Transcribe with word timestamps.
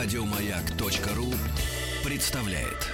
Радиомаяк.ру 0.00 1.26
представляет. 2.08 2.86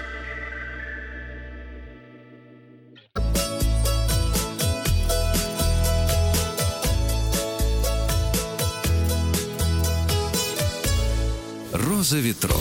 Роза 11.75 12.17
ветров. 12.17 12.57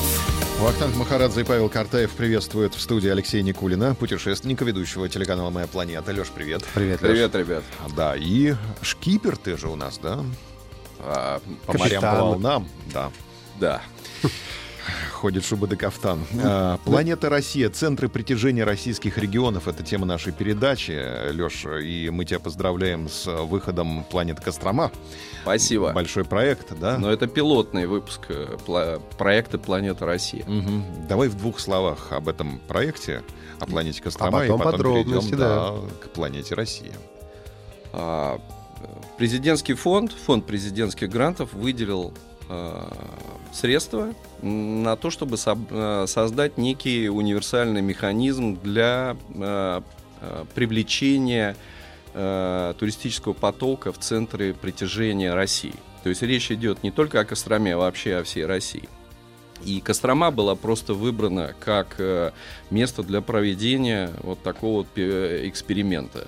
Вахтанг 0.60 0.98
Махарадзе 0.98 1.40
и 1.40 1.44
Павел 1.46 1.70
Картаев 1.70 2.12
приветствуют 2.12 2.76
в 2.76 2.82
студии 2.82 3.10
Алексея 3.10 3.44
Никулина, 3.44 3.96
путешественника, 3.96 4.66
ведущего 4.66 5.08
телеканала 5.08 5.52
«Моя 5.52 5.68
планета». 5.68 6.12
Леш, 6.12 6.28
привет. 6.32 6.66
Привет, 6.74 7.00
Привет, 7.00 7.34
ребят. 7.34 7.64
Да, 7.96 8.18
и 8.18 8.56
шкипер 8.82 9.38
ты 9.38 9.56
же 9.56 9.70
у 9.70 9.78
нас, 9.78 10.00
да? 10.00 10.20
А, 11.00 11.40
По 11.66 11.78
морям, 11.78 12.02
по 12.02 12.16
волнам, 12.16 12.68
да. 12.94 13.10
да. 13.58 13.82
Ходит 15.12 15.46
шуба 15.46 15.68
де 15.68 15.78
кафтан. 15.78 16.20
А, 16.44 16.78
Планета 16.84 17.30
Россия. 17.30 17.70
Центры 17.70 18.10
притяжения 18.10 18.66
российских 18.66 19.18
регионов. 19.18 19.68
Это 19.70 19.82
тема 19.82 20.06
нашей 20.06 20.34
передачи, 20.34 21.32
Леш. 21.32 21.66
И 21.82 22.10
мы 22.10 22.26
тебя 22.26 22.40
поздравляем 22.40 23.08
с 23.08 23.26
выходом 23.26 24.04
«Планета 24.10 24.42
Кострома». 24.42 24.92
Спасибо. 25.44 25.94
Большой 25.94 26.26
проект, 26.26 26.78
да? 26.78 26.98
Но 26.98 27.10
это 27.10 27.28
пилотный 27.28 27.86
выпуск 27.86 28.26
э, 28.30 28.58
проекта 29.18 29.58
«Планета 29.58 30.06
Россия». 30.06 30.44
Мгм. 30.46 31.08
Давай 31.08 31.30
в 31.30 31.36
двух 31.36 31.60
словах 31.60 32.12
об 32.12 32.28
этом 32.28 32.60
проекте, 32.68 33.24
о 33.60 33.66
планете 33.66 34.02
Кострома, 34.02 34.40
потом 34.40 34.56
и 34.56 34.58
потом 34.58 34.72
подробности, 34.72 35.30
перейдем 35.30 35.38
да. 35.38 35.72
да, 35.72 35.78
к 36.02 36.10
планете 36.10 36.56
Россия. 36.56 36.94
А, 37.94 38.42
Президентский 39.18 39.76
фонд, 39.76 40.12
фонд 40.12 40.46
президентских 40.46 41.10
грантов 41.10 41.54
выделил 41.54 42.14
а, 42.50 42.92
средства 43.54 44.14
на 44.42 44.96
то, 44.98 45.10
чтобы 45.10 45.36
соб- 45.36 45.68
э, 45.70 46.08
создать 46.08 46.58
некий 46.58 47.08
универсальный 47.10 47.82
механизм 47.82 48.60
для 48.62 49.16
э, 49.34 49.82
э, 50.22 50.46
привлечения 50.54 51.56
э, 52.14 52.74
туристического 52.78 53.34
потока 53.34 53.94
в 53.94 54.00
центры 54.00 54.54
притяжения 54.54 55.34
России. 55.34 55.76
То 56.04 56.10
есть 56.10 56.22
речь 56.22 56.52
идет 56.52 56.84
не 56.84 56.92
только 56.92 57.20
о 57.22 57.26
Костроме, 57.26 57.76
а 57.76 57.78
вообще 57.78 58.18
о 58.18 58.24
всей 58.24 58.46
России. 58.46 58.90
И 59.64 59.80
Кострома 59.80 60.30
была 60.32 60.56
просто 60.56 60.94
выбрана 60.94 61.56
как 61.60 61.96
э, 62.00 62.32
место 62.70 63.04
для 63.04 63.22
проведения 63.22 64.10
вот 64.22 64.42
такого 64.44 64.80
вот 64.80 64.88
эксперимента. 64.98 66.28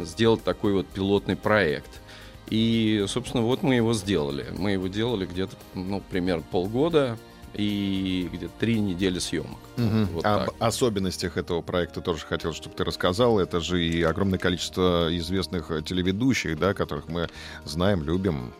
Сделать 0.00 0.42
такой 0.42 0.72
вот 0.72 0.86
пилотный 0.88 1.36
проект. 1.36 2.01
И, 2.50 3.04
собственно, 3.08 3.42
вот 3.42 3.62
мы 3.62 3.76
его 3.76 3.94
сделали. 3.94 4.46
Мы 4.56 4.72
его 4.72 4.88
делали 4.88 5.26
где-то, 5.26 5.56
ну, 5.74 6.02
примерно 6.10 6.42
полгода 6.50 7.16
и 7.54 8.28
где-то 8.32 8.52
три 8.58 8.80
недели 8.80 9.18
съемок. 9.18 9.58
Вот 9.76 10.24
Об 10.24 10.46
так. 10.46 10.54
особенностях 10.58 11.36
этого 11.36 11.62
проекта 11.62 12.00
тоже 12.00 12.24
хотел, 12.26 12.52
чтобы 12.52 12.74
ты 12.74 12.84
рассказал. 12.84 13.38
Это 13.38 13.60
же 13.60 13.84
и 13.84 14.02
огромное 14.02 14.38
количество 14.38 15.08
известных 15.16 15.70
телеведущих, 15.84 16.58
да, 16.58 16.74
которых 16.74 17.08
мы 17.08 17.28
знаем, 17.64 18.02
любим 18.02 18.52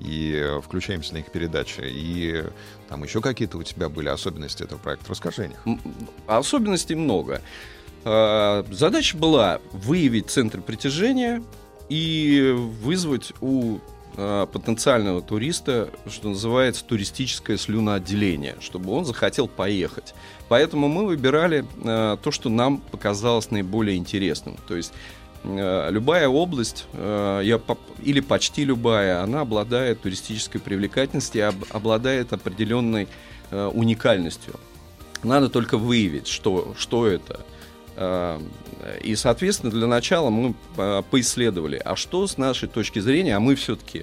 и 0.00 0.32
э, 0.34 0.60
включаемся 0.60 1.14
на 1.14 1.18
их 1.18 1.30
передачи. 1.30 1.82
И 1.84 2.44
там 2.88 3.04
еще 3.04 3.20
какие-то 3.20 3.58
у 3.58 3.62
тебя 3.62 3.88
были 3.88 4.08
особенности 4.08 4.62
этого 4.62 4.78
проекта. 4.78 5.10
Расскажи 5.10 5.42
о 5.42 5.48
них. 5.48 5.78
Особенностей 6.26 6.94
много. 6.94 7.42
А, 8.04 8.64
Задача 8.70 9.16
была 9.16 9.60
выявить 9.72 10.30
центр 10.30 10.60
притяжения 10.62 11.42
и 11.90 12.54
вызвать 12.82 13.32
у 13.40 13.78
а, 14.16 14.46
потенциального 14.46 15.22
туриста, 15.22 15.90
что 16.08 16.28
называется, 16.30 16.84
туристическое 16.84 17.56
слюноотделение, 17.56 18.56
чтобы 18.60 18.92
он 18.92 19.04
захотел 19.04 19.48
поехать. 19.48 20.14
Поэтому 20.48 20.88
мы 20.88 21.06
выбирали 21.06 21.66
а, 21.84 22.16
то, 22.16 22.30
что 22.30 22.48
нам 22.48 22.78
показалось 22.78 23.50
наиболее 23.50 23.96
интересным. 23.96 24.56
То 24.66 24.76
есть 24.76 24.92
э, 25.42 25.88
любая 25.90 26.28
область, 26.28 26.86
э, 26.92 27.40
я 27.44 27.60
или 28.02 28.20
почти 28.20 28.64
любая, 28.64 29.22
она 29.22 29.40
обладает 29.40 30.02
туристической 30.02 30.60
привлекательностью, 30.60 31.48
об- 31.48 31.64
обладает 31.70 32.32
определенной 32.32 33.08
э, 33.50 33.66
уникальностью. 33.66 34.54
Надо 35.22 35.48
только 35.48 35.76
выявить, 35.76 36.28
что, 36.28 36.74
что 36.78 37.06
это. 37.06 37.40
Э, 38.00 38.40
И, 39.04 39.14
соответственно, 39.14 39.70
для 39.70 39.86
начала 39.86 40.30
мы 40.30 40.54
э, 40.78 41.02
поисследовали, 41.10 41.80
а 41.84 41.96
что 41.96 42.26
с 42.26 42.38
нашей 42.38 42.66
точки 42.68 42.98
зрения, 42.98 43.36
а 43.36 43.40
мы 43.40 43.54
все-таки 43.54 44.02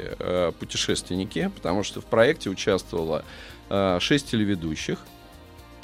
путешественники, 0.59 1.51
потому 1.55 1.83
что 1.83 1.99
в 2.01 2.05
проекте 2.05 2.49
участвовало 2.49 3.25
э, 3.69 3.97
шесть 3.99 4.29
телеведущих. 4.31 4.99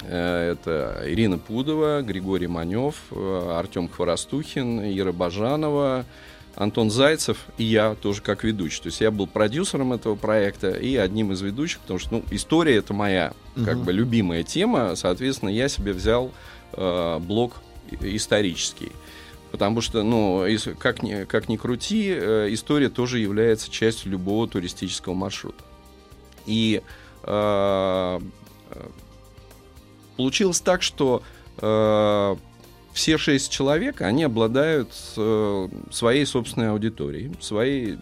Э, 0.02 0.52
Это 0.52 1.02
Ирина 1.06 1.38
Пудова, 1.38 2.02
Григорий 2.02 2.46
Манев, 2.46 2.94
э, 3.10 3.52
Артем 3.58 3.88
Хворостухин, 3.88 4.80
Ира 4.98 5.12
Бажанова, 5.12 6.04
Антон 6.56 6.88
Зайцев 6.90 7.38
и 7.58 7.64
я 7.64 7.96
тоже 7.96 8.22
как 8.22 8.44
ведущий. 8.44 8.80
То 8.82 8.86
есть 8.86 9.00
я 9.00 9.10
был 9.10 9.26
продюсером 9.26 9.92
этого 9.92 10.14
проекта 10.14 10.70
и 10.70 10.94
одним 10.94 11.32
из 11.32 11.40
ведущих, 11.42 11.80
потому 11.80 11.98
что 11.98 12.14
ну, 12.14 12.22
история 12.30 12.76
это 12.76 12.94
моя 12.94 13.32
как 13.56 13.76
Мгм. 13.76 13.84
бы 13.84 13.92
любимая 13.92 14.44
тема. 14.44 14.94
Соответственно, 14.94 15.50
я 15.50 15.68
себе 15.68 15.92
взял 15.92 16.30
э, 16.74 17.18
блок 17.18 17.54
исторический. 18.00 18.92
Потому 19.50 19.80
что, 19.80 20.02
ну, 20.02 20.44
как 20.78 21.02
ни, 21.02 21.24
как 21.24 21.48
ни 21.48 21.56
крути, 21.56 22.08
э, 22.08 22.48
история 22.50 22.88
тоже 22.88 23.20
является 23.20 23.70
частью 23.70 24.10
любого 24.10 24.48
туристического 24.48 25.14
маршрута. 25.14 25.62
И 26.44 26.82
э, 27.22 28.20
э, 28.70 28.86
получилось 30.16 30.60
так, 30.60 30.82
что 30.82 31.22
э, 31.58 32.36
все 32.94 33.18
шесть 33.18 33.50
человек, 33.50 34.00
они 34.02 34.22
обладают 34.22 34.90
э, 35.16 35.68
своей 35.90 36.24
собственной 36.26 36.70
аудиторией, 36.70 37.32
своей, 37.40 37.98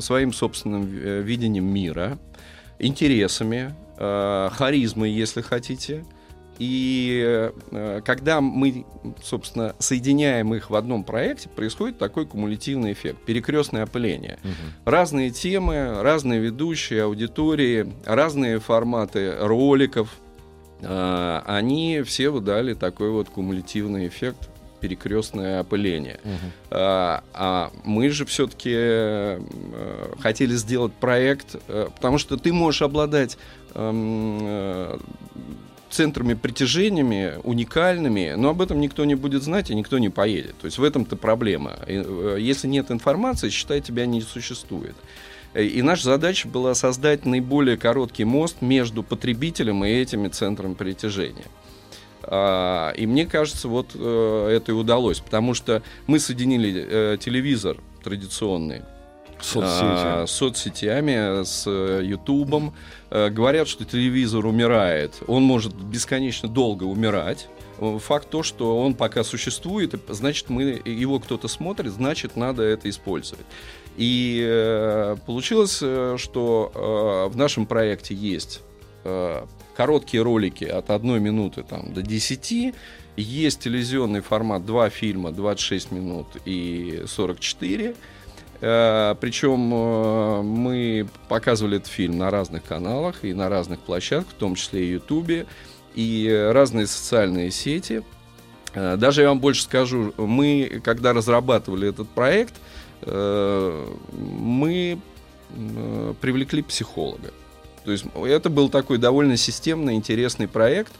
своим 0.00 0.32
собственным 0.32 0.84
э, 0.92 1.22
видением 1.22 1.66
мира, 1.66 2.18
интересами, 2.78 3.74
э, 3.96 4.48
харизмой, 4.52 5.12
если 5.12 5.40
хотите. 5.40 6.04
И 6.58 7.52
э, 7.70 8.00
когда 8.04 8.40
мы, 8.40 8.84
собственно, 9.22 9.74
соединяем 9.78 10.54
их 10.54 10.70
в 10.70 10.74
одном 10.74 11.04
проекте, 11.04 11.48
происходит 11.48 11.98
такой 11.98 12.26
кумулятивный 12.26 12.92
эффект, 12.92 13.18
перекрестное 13.24 13.82
опыление. 13.82 14.38
Разные 14.84 15.30
темы, 15.30 16.02
разные 16.02 16.40
ведущие, 16.40 17.04
аудитории, 17.04 17.92
разные 18.04 18.60
форматы 18.60 19.34
роликов, 19.38 20.08
э, 20.80 21.40
они 21.46 22.02
все 22.02 22.30
выдали 22.30 22.74
такой 22.74 23.10
вот 23.10 23.28
кумулятивный 23.28 24.06
эффект 24.08 24.50
перекрестное 24.80 25.60
опыление. 25.60 26.20
А, 26.70 27.24
а 27.32 27.72
мы 27.84 28.10
же 28.10 28.26
все-таки 28.26 29.40
хотели 30.20 30.52
сделать 30.56 30.92
проект, 30.92 31.56
э, 31.68 31.88
потому 31.94 32.18
что 32.18 32.36
ты 32.36 32.52
можешь 32.52 32.82
обладать 32.82 33.38
эм, 33.74 34.38
э, 34.42 34.98
центрами 35.94 36.34
притяжениями 36.34 37.34
уникальными, 37.44 38.34
но 38.36 38.48
об 38.50 38.60
этом 38.60 38.80
никто 38.80 39.04
не 39.04 39.14
будет 39.14 39.42
знать 39.42 39.70
и 39.70 39.74
никто 39.74 39.98
не 39.98 40.08
поедет. 40.10 40.56
То 40.60 40.66
есть 40.66 40.78
в 40.78 40.84
этом-то 40.84 41.16
проблема. 41.16 41.78
Э, 41.86 42.36
Если 42.38 42.66
нет 42.68 42.90
информации, 42.90 43.48
считай, 43.50 43.80
тебя 43.80 44.04
не 44.06 44.20
существует. 44.20 44.96
И 45.54 45.82
наша 45.82 46.04
задача 46.04 46.48
была 46.48 46.74
создать 46.74 47.24
наиболее 47.24 47.76
короткий 47.76 48.24
мост 48.24 48.56
между 48.60 49.04
потребителем 49.04 49.84
и 49.84 49.88
этими 49.88 50.26
центрами 50.26 50.74
притяжения. 50.74 51.46
А, 52.24 52.90
И 52.96 53.06
мне 53.06 53.24
кажется, 53.24 53.68
вот 53.68 53.90
э, 53.94 54.48
это 54.56 54.72
и 54.72 54.74
удалось, 54.74 55.20
потому 55.20 55.54
что 55.54 55.82
мы 56.08 56.18
соединили 56.18 56.84
э, 56.88 57.18
телевизор 57.20 57.76
традиционный 58.02 58.82
а, 59.56 60.24
с 60.26 60.30
соцсетями, 60.30 61.44
с 61.44 61.64
э, 61.66 62.02
Ютубом. 62.04 62.74
Э, 63.10 63.30
Говорят, 63.30 63.68
что 63.68 63.84
телевизор 63.84 64.46
умирает. 64.46 65.14
Он 65.26 65.42
может 65.42 65.74
бесконечно 65.74 66.48
долго 66.48 66.84
умирать. 66.84 67.48
Э, 67.78 67.98
Факт 67.98 68.30
то, 68.30 68.42
что 68.42 68.78
он 68.78 68.94
пока 68.94 69.24
существует, 69.24 69.94
значит, 70.08 70.48
мы, 70.48 70.80
его 70.84 71.18
кто-то 71.20 71.48
смотрит, 71.48 71.92
значит, 71.92 72.36
надо 72.36 72.62
это 72.62 72.88
использовать. 72.88 73.46
И 73.96 74.44
э, 74.44 75.16
получилось, 75.26 75.76
что 75.76 76.72
э, 76.74 77.32
в 77.32 77.36
нашем 77.36 77.66
проекте 77.66 78.14
есть 78.14 78.60
э, 79.04 79.44
короткие 79.76 80.22
ролики 80.22 80.64
от 80.64 80.90
одной 80.90 81.20
минуты 81.20 81.62
там, 81.62 81.92
до 81.92 82.02
10. 82.02 82.74
Есть 83.16 83.60
телевизионный 83.60 84.20
формат, 84.20 84.66
два 84.66 84.90
фильма, 84.90 85.30
26 85.30 85.92
минут 85.92 86.26
и 86.44 87.04
44. 87.06 87.94
Э, 88.66 89.14
Причем 89.20 89.74
э, 89.74 90.42
мы 90.42 91.06
показывали 91.28 91.76
этот 91.76 91.88
фильм 91.88 92.16
на 92.16 92.30
разных 92.30 92.64
каналах 92.64 93.22
и 93.22 93.34
на 93.34 93.50
разных 93.50 93.78
площадках, 93.80 94.32
в 94.32 94.36
том 94.36 94.54
числе 94.54 94.86
и 94.86 94.92
Ютубе, 94.92 95.44
и 95.94 96.50
разные 96.50 96.86
социальные 96.86 97.50
сети. 97.50 98.02
Э, 98.72 98.96
Даже 98.96 99.20
я 99.20 99.28
вам 99.28 99.38
больше 99.38 99.64
скажу, 99.64 100.14
мы, 100.16 100.80
когда 100.82 101.12
разрабатывали 101.12 101.90
этот 101.90 102.08
проект, 102.08 102.54
мы 103.06 104.98
привлекли 106.22 106.62
психолога. 106.62 107.32
То 107.84 107.92
есть 107.92 108.06
это 108.14 108.48
был 108.48 108.70
такой 108.70 108.96
довольно 108.96 109.36
системный, 109.36 109.94
интересный 109.94 110.48
проект, 110.48 110.92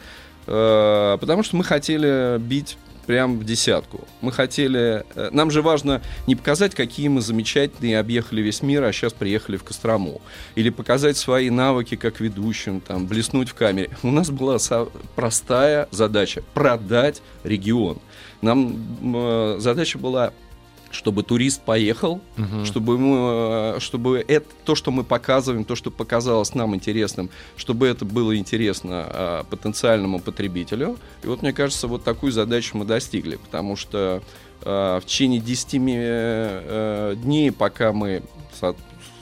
потому 0.45 1.43
что 1.43 1.57
мы 1.57 1.65
хотели 1.65 2.39
бить 2.39 2.77
прям 3.05 3.39
в 3.39 3.45
десятку. 3.45 4.01
Мы 4.21 4.33
хотели... 4.33 5.05
Э, 5.15 5.31
нам 5.33 5.51
же 5.51 5.63
важно 5.63 6.03
не 6.27 6.37
показать, 6.37 6.75
какие 6.75 7.09
мы 7.09 7.21
замечательные, 7.21 7.99
объехали 7.99 8.43
весь 8.43 8.63
мир, 8.63 8.85
а 8.85 8.93
сейчас 8.93 9.13
приехали 9.13 9.57
в 9.57 9.65
Кострому. 9.65 10.21
Или 10.55 10.71
показать 10.71 11.17
свои 11.17 11.51
навыки 11.51 11.97
как 11.97 12.21
ведущим, 12.21 12.81
там, 12.81 13.07
блеснуть 13.07 13.49
в 13.49 13.55
камере. 13.55 13.91
У 14.03 14.11
нас 14.11 14.31
была 14.31 14.59
простая 15.15 15.89
задача— 15.91 16.43
продать 16.55 17.23
регион. 17.43 17.99
Нам 18.43 18.77
э, 19.15 19.57
задача 19.59 19.99
была 19.99 20.33
чтобы 20.95 21.23
турист 21.23 21.63
поехал, 21.63 22.21
угу. 22.39 22.65
чтобы, 22.65 22.99
мы, 22.99 23.81
чтобы 23.81 24.25
это, 24.27 24.47
то, 24.65 24.75
что 24.75 24.91
мы 24.91 25.05
показываем, 25.05 25.65
то, 25.65 25.75
что 25.75 25.91
показалось 25.91 26.55
нам 26.55 26.75
интересным, 26.75 27.31
чтобы 27.57 27.87
это 27.87 28.05
было 28.05 28.37
интересно 28.37 29.05
а, 29.07 29.45
потенциальному 29.45 30.21
потребителю. 30.21 30.97
И 31.23 31.27
вот, 31.27 31.43
мне 31.43 31.53
кажется, 31.53 31.89
вот 31.89 32.05
такую 32.05 32.33
задачу 32.33 32.77
мы 32.77 32.85
достигли, 32.85 33.37
потому 33.37 33.77
что 33.77 34.23
а, 34.63 35.01
в 35.01 35.05
течение 35.05 35.41
10 35.41 35.69
а, 35.77 37.15
дней, 37.17 37.53
пока 37.53 37.93
мы 37.93 38.23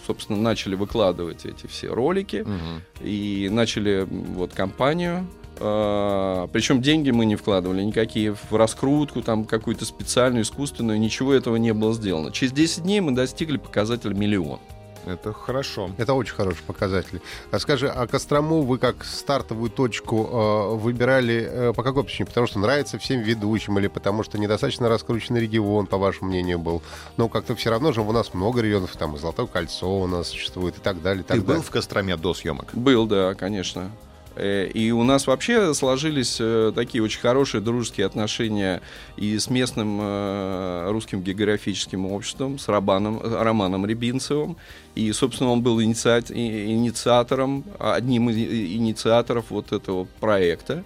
собственно, 0.06 0.38
начали 0.40 0.74
выкладывать 0.74 1.46
эти 1.46 1.66
все 1.66 1.88
ролики 1.88 2.42
угу. 2.42 2.82
и 3.00 3.48
начали 3.50 4.06
вот 4.08 4.52
кампанию, 4.52 5.18
а, 5.18 5.41
Причем 5.62 6.82
деньги 6.82 7.10
мы 7.10 7.24
не 7.24 7.36
вкладывали 7.36 7.82
никакие 7.82 8.34
в 8.34 8.52
раскрутку, 8.52 9.22
там 9.22 9.44
какую-то 9.44 9.84
специальную, 9.84 10.42
искусственную, 10.42 10.98
ничего 10.98 11.32
этого 11.32 11.56
не 11.56 11.72
было 11.72 11.94
сделано. 11.94 12.32
Через 12.32 12.52
10 12.52 12.82
дней 12.82 13.00
мы 13.00 13.12
достигли 13.12 13.58
показателя 13.58 14.14
миллион. 14.14 14.58
Это 15.04 15.32
хорошо. 15.32 15.90
Это 15.98 16.14
очень 16.14 16.34
хороший 16.34 16.62
показатель. 16.62 17.20
А 17.50 17.58
скажи, 17.58 17.88
а 17.88 18.06
Кострому 18.06 18.62
вы 18.62 18.78
как 18.78 19.04
стартовую 19.04 19.70
точку 19.70 20.28
э, 20.30 20.76
выбирали 20.76 21.48
э, 21.50 21.72
по 21.72 21.82
какой 21.82 22.04
причине? 22.04 22.26
Потому 22.26 22.46
что 22.46 22.58
нравится 22.60 22.98
всем 22.98 23.20
ведущим 23.20 23.78
или 23.78 23.88
потому 23.88 24.22
что 24.22 24.38
недостаточно 24.38 24.88
раскрученный 24.88 25.40
регион, 25.40 25.86
по 25.86 25.98
вашему 25.98 26.30
мнению, 26.30 26.58
был? 26.58 26.82
Но 27.16 27.28
как-то 27.28 27.56
все 27.56 27.70
равно 27.70 27.92
же 27.92 28.00
у 28.00 28.12
нас 28.12 28.32
много 28.32 28.60
регионов, 28.60 28.96
там 28.96 29.16
и 29.16 29.18
Золотое 29.18 29.46
кольцо 29.46 29.88
у 29.88 30.06
нас 30.06 30.28
существует 30.28 30.78
и 30.78 30.80
так 30.80 31.02
далее. 31.02 31.24
И 31.24 31.26
так 31.26 31.36
Ты 31.36 31.42
далее. 31.42 31.56
был 31.56 31.66
в 31.66 31.70
Костроме 31.70 32.16
до 32.16 32.34
съемок? 32.34 32.68
Был, 32.72 33.06
да, 33.06 33.34
конечно. 33.34 33.90
Э, 34.36 34.66
и 34.66 34.90
у 34.90 35.02
нас 35.02 35.26
вообще 35.26 35.74
сложились 35.74 36.38
э, 36.40 36.72
такие 36.74 37.02
очень 37.02 37.20
хорошие 37.20 37.60
дружеские 37.60 38.06
отношения 38.06 38.80
и 39.16 39.38
с 39.38 39.50
местным 39.50 39.98
э, 40.00 40.88
русским 40.90 41.22
географическим 41.22 42.06
обществом, 42.06 42.58
с 42.58 42.68
Рабаном, 42.68 43.20
Романом 43.22 43.86
Рябинцевым. 43.86 44.56
И, 44.94 45.12
собственно, 45.12 45.50
он 45.50 45.62
был 45.62 45.82
инициатором, 45.82 47.64
одним 47.78 48.30
из 48.30 48.36
инициаторов 48.36 49.46
вот 49.50 49.72
этого 49.72 50.06
проекта. 50.20 50.84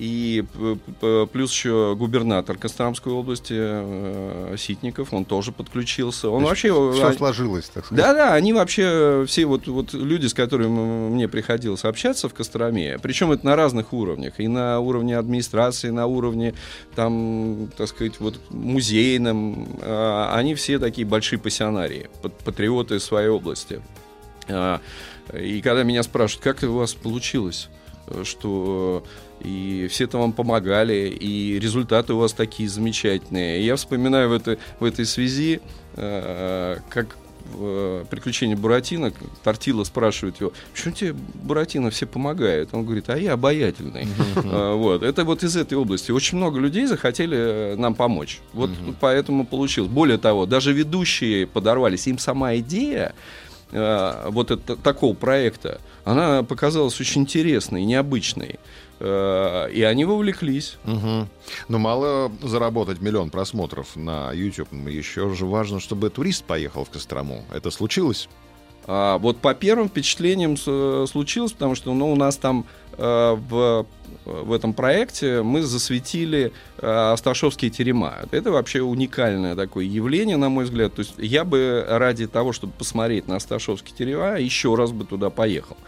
И 0.00 0.46
плюс 1.30 1.52
еще 1.52 1.94
губернатор 1.94 2.56
Костромской 2.56 3.12
области 3.12 3.52
э, 3.54 4.54
Ситников, 4.56 5.12
он 5.12 5.26
тоже 5.26 5.52
подключился. 5.52 6.30
Он 6.30 6.42
вообще 6.42 6.68
все 6.94 7.12
сложилось, 7.12 7.68
так 7.68 7.84
сказать. 7.84 8.02
Да, 8.02 8.14
да, 8.14 8.32
они 8.32 8.54
вообще 8.54 9.26
все 9.28 9.44
вот 9.44 9.66
вот 9.66 9.92
люди, 9.92 10.26
с 10.26 10.32
которыми 10.32 11.10
мне 11.10 11.28
приходилось 11.28 11.84
общаться 11.84 12.30
в 12.30 12.34
Костроме, 12.34 12.98
причем 12.98 13.30
это 13.30 13.44
на 13.44 13.56
разных 13.56 13.92
уровнях, 13.92 14.40
и 14.40 14.48
на 14.48 14.80
уровне 14.80 15.18
администрации, 15.18 15.88
и 15.88 15.90
на 15.90 16.06
уровне 16.06 16.54
там, 16.94 17.68
так 17.76 17.88
сказать, 17.88 18.20
вот 18.20 18.40
музейном, 18.48 19.68
а, 19.82 20.32
они 20.34 20.54
все 20.54 20.78
такие 20.78 21.06
большие 21.06 21.38
пассионарии, 21.38 22.08
патриоты 22.46 23.00
своей 23.00 23.28
области. 23.28 23.82
А, 24.48 24.80
и 25.38 25.60
когда 25.60 25.82
меня 25.82 26.02
спрашивают, 26.02 26.42
как 26.42 26.62
у 26.62 26.72
вас 26.72 26.94
получилось? 26.94 27.68
что 28.24 29.04
и 29.40 29.88
все 29.90 30.04
это 30.04 30.18
вам 30.18 30.32
помогали, 30.32 31.08
и 31.08 31.58
результаты 31.58 32.14
у 32.14 32.18
вас 32.18 32.32
такие 32.32 32.68
замечательные. 32.68 33.60
И 33.60 33.64
я 33.64 33.76
вспоминаю 33.76 34.28
в, 34.28 34.32
это, 34.32 34.58
в 34.78 34.84
этой 34.84 35.06
связи, 35.06 35.60
э, 35.96 36.76
как 36.88 37.16
в 37.52 38.04
«Приключения 38.10 38.56
Буратино» 38.56 39.12
Тортила 39.42 39.84
спрашивает 39.84 40.40
его, 40.40 40.52
почему 40.72 40.94
тебе 40.94 41.12
Буратино 41.12 41.90
все 41.90 42.06
помогают? 42.06 42.70
Он 42.72 42.84
говорит, 42.84 43.08
а 43.08 43.18
я 43.18 43.34
обаятельный. 43.34 44.04
Uh-huh. 44.04 44.76
Вот. 44.80 45.02
Это 45.02 45.24
вот 45.24 45.42
из 45.42 45.56
этой 45.56 45.76
области. 45.76 46.10
Очень 46.10 46.38
много 46.38 46.58
людей 46.58 46.86
захотели 46.86 47.36
э, 47.36 47.76
нам 47.76 47.94
помочь. 47.94 48.40
Вот 48.52 48.70
поэтому 49.00 49.44
получилось. 49.46 49.90
Более 49.90 50.18
того, 50.18 50.46
даже 50.46 50.72
ведущие 50.72 51.46
подорвались. 51.46 52.06
Им 52.06 52.18
сама 52.18 52.56
идея 52.56 53.14
э, 53.72 54.28
вот 54.30 54.50
это, 54.50 54.76
такого 54.76 55.14
проекта, 55.14 55.80
она 56.04 56.42
показалась 56.42 57.00
очень 57.00 57.22
интересной, 57.22 57.84
необычной. 57.84 58.58
Э, 59.00 59.70
и 59.72 59.82
они 59.82 60.04
вовлеклись. 60.04 60.76
Угу. 60.86 61.26
Но 61.68 61.78
мало 61.78 62.30
заработать 62.42 63.00
миллион 63.00 63.30
просмотров 63.30 63.96
на 63.96 64.30
YouTube. 64.32 64.68
Еще 64.88 65.32
же 65.34 65.46
важно, 65.46 65.80
чтобы 65.80 66.10
турист 66.10 66.44
поехал 66.44 66.84
в 66.84 66.90
Кострому. 66.90 67.44
Это 67.52 67.70
случилось? 67.70 68.28
А, 68.86 69.18
вот 69.18 69.38
по 69.38 69.54
первым 69.54 69.88
впечатлениям 69.88 70.56
случилось, 71.06 71.52
потому 71.52 71.74
что 71.74 71.94
ну, 71.94 72.12
у 72.12 72.16
нас 72.16 72.36
там 72.36 72.66
э, 72.98 73.36
в, 73.48 73.86
в 74.26 74.52
этом 74.52 74.74
проекте 74.74 75.42
мы 75.42 75.62
засветили 75.62 76.52
э, 76.76 77.12
Асташовские 77.12 77.70
терема. 77.70 78.16
Это 78.30 78.50
вообще 78.50 78.82
уникальное 78.82 79.56
такое 79.56 79.86
явление, 79.86 80.36
на 80.36 80.50
мой 80.50 80.64
взгляд. 80.64 80.94
То 80.94 81.00
есть 81.00 81.14
я 81.16 81.44
бы 81.44 81.86
ради 81.88 82.26
того, 82.26 82.52
чтобы 82.52 82.74
посмотреть 82.74 83.28
на 83.28 83.36
Асташовские 83.36 83.96
терема, 83.96 84.38
еще 84.38 84.74
раз 84.74 84.92
бы 84.92 85.04
туда 85.04 85.30
поехал. 85.30 85.78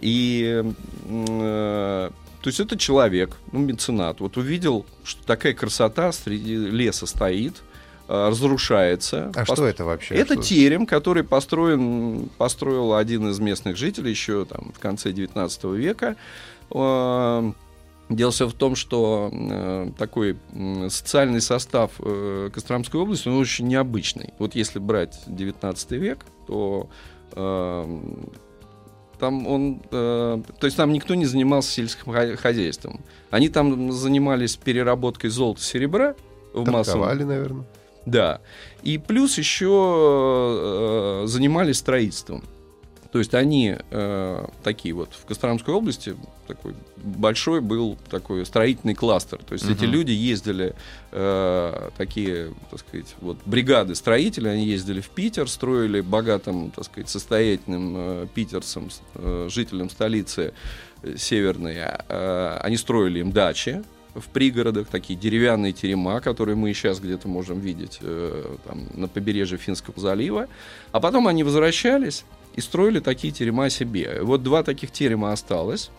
И 0.00 0.62
э, 1.08 2.10
то 2.40 2.48
есть 2.48 2.60
это 2.60 2.78
человек, 2.78 3.36
ну, 3.52 3.60
меценат, 3.60 4.20
вот 4.20 4.36
увидел, 4.36 4.86
что 5.04 5.24
такая 5.24 5.52
красота 5.52 6.10
среди 6.12 6.56
леса 6.56 7.06
стоит, 7.06 7.62
э, 8.08 8.28
разрушается. 8.28 9.30
А 9.34 9.44
Пост... 9.44 9.52
что 9.52 9.66
это 9.66 9.84
вообще? 9.84 10.14
Это 10.14 10.34
что? 10.34 10.42
терем, 10.42 10.86
который 10.86 11.22
построен, 11.22 12.30
построил 12.38 12.94
один 12.94 13.28
из 13.28 13.38
местных 13.40 13.76
жителей 13.76 14.10
еще 14.10 14.46
там 14.46 14.72
в 14.74 14.78
конце 14.78 15.12
19 15.12 15.64
века. 15.64 16.16
Э, 16.70 17.52
дело 18.08 18.32
все 18.32 18.48
в 18.48 18.54
том, 18.54 18.74
что 18.74 19.30
э, 19.32 19.90
такой 19.98 20.38
э, 20.52 20.88
социальный 20.88 21.42
состав 21.42 21.92
э, 21.98 22.48
Костромской 22.52 23.00
области, 23.00 23.28
он 23.28 23.36
очень 23.36 23.68
необычный. 23.68 24.32
Вот 24.38 24.54
если 24.54 24.78
брать 24.78 25.20
19 25.26 25.90
век, 25.92 26.24
то 26.46 26.88
э, 27.32 28.00
там 29.20 29.46
он, 29.46 29.82
э, 29.90 30.42
то 30.58 30.64
есть 30.64 30.76
там 30.76 30.92
никто 30.92 31.14
не 31.14 31.26
занимался 31.26 31.70
сельским 31.70 32.36
хозяйством. 32.36 33.00
Они 33.30 33.48
там 33.48 33.92
занимались 33.92 34.56
переработкой 34.56 35.30
золота, 35.30 35.60
серебра 35.60 36.14
в 36.52 36.68
массовом. 36.68 37.02
наверное. 37.24 37.66
Да. 38.06 38.40
И 38.82 38.98
плюс 38.98 39.38
еще 39.38 41.22
э, 41.22 41.26
занимались 41.26 41.76
строительством. 41.76 42.42
То 43.12 43.18
есть 43.18 43.34
они 43.34 43.76
э, 43.90 44.46
такие 44.62 44.94
вот 44.94 45.14
в 45.14 45.24
Костромской 45.24 45.74
области 45.74 46.16
такой 46.46 46.74
большой 46.96 47.60
был 47.60 47.98
такой 48.08 48.46
строительный 48.46 48.94
кластер. 48.94 49.38
То 49.38 49.54
есть 49.54 49.64
угу. 49.64 49.72
эти 49.72 49.84
люди 49.84 50.12
ездили 50.12 50.74
э, 51.10 51.90
такие, 51.96 52.54
так 52.70 52.80
сказать, 52.80 53.16
вот 53.20 53.38
бригады 53.44 53.96
строителей, 53.96 54.52
они 54.52 54.66
ездили 54.66 55.00
в 55.00 55.08
Питер, 55.08 55.48
строили 55.48 56.00
богатым, 56.00 56.70
так 56.70 56.84
сказать, 56.84 57.08
состоятельным 57.08 57.94
э, 57.96 58.26
питерцам, 58.32 58.90
э, 59.14 59.48
жителям 59.50 59.90
столицы 59.90 60.52
э, 61.02 61.16
северной, 61.16 61.76
э, 61.78 62.58
они 62.62 62.76
строили 62.76 63.18
им 63.20 63.32
дачи 63.32 63.82
в 64.14 64.28
пригородах, 64.28 64.88
такие 64.88 65.18
деревянные 65.18 65.72
терема, 65.72 66.20
которые 66.20 66.56
мы 66.56 66.72
сейчас 66.74 67.00
где-то 67.00 67.28
можем 67.28 67.60
видеть 67.60 67.98
э, 68.02 68.56
там, 68.66 68.88
на 68.94 69.08
побережье 69.08 69.58
Финского 69.58 69.98
залива. 70.00 70.48
А 70.92 71.00
потом 71.00 71.28
они 71.28 71.44
возвращались 71.44 72.24
и 72.54 72.60
строили 72.60 73.00
такие 73.00 73.32
терема 73.32 73.70
себе. 73.70 74.20
Вот 74.22 74.42
два 74.42 74.62
таких 74.62 74.90
терема 74.90 75.32
осталось, 75.32 75.90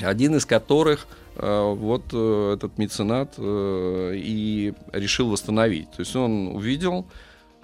один 0.00 0.36
из 0.36 0.44
которых 0.44 1.06
э, 1.36 1.74
вот 1.74 2.02
э, 2.12 2.54
этот 2.56 2.78
меценат 2.78 3.34
э, 3.38 4.12
и 4.16 4.74
решил 4.92 5.30
восстановить. 5.30 5.90
То 5.92 6.00
есть 6.00 6.14
он 6.16 6.48
увидел, 6.48 7.06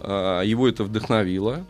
его 0.00 0.66
это 0.66 0.82
вдохновило, 0.84 1.66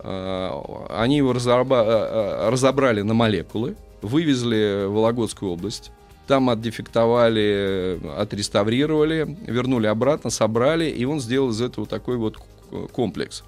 они 0.00 1.18
его 1.18 1.32
разобрали 1.32 3.02
на 3.02 3.14
молекулы, 3.14 3.76
вывезли 4.02 4.86
в 4.86 4.94
Вологодскую 4.94 5.52
область, 5.52 5.92
там 6.26 6.50
отдефектовали, 6.50 8.00
отреставрировали, 8.16 9.38
вернули 9.46 9.86
обратно, 9.86 10.30
собрали, 10.30 10.90
и 10.90 11.04
он 11.04 11.20
сделал 11.20 11.50
из 11.50 11.60
этого 11.60 11.86
такой 11.86 12.16
вот 12.16 12.38
комплекс. 12.90 13.44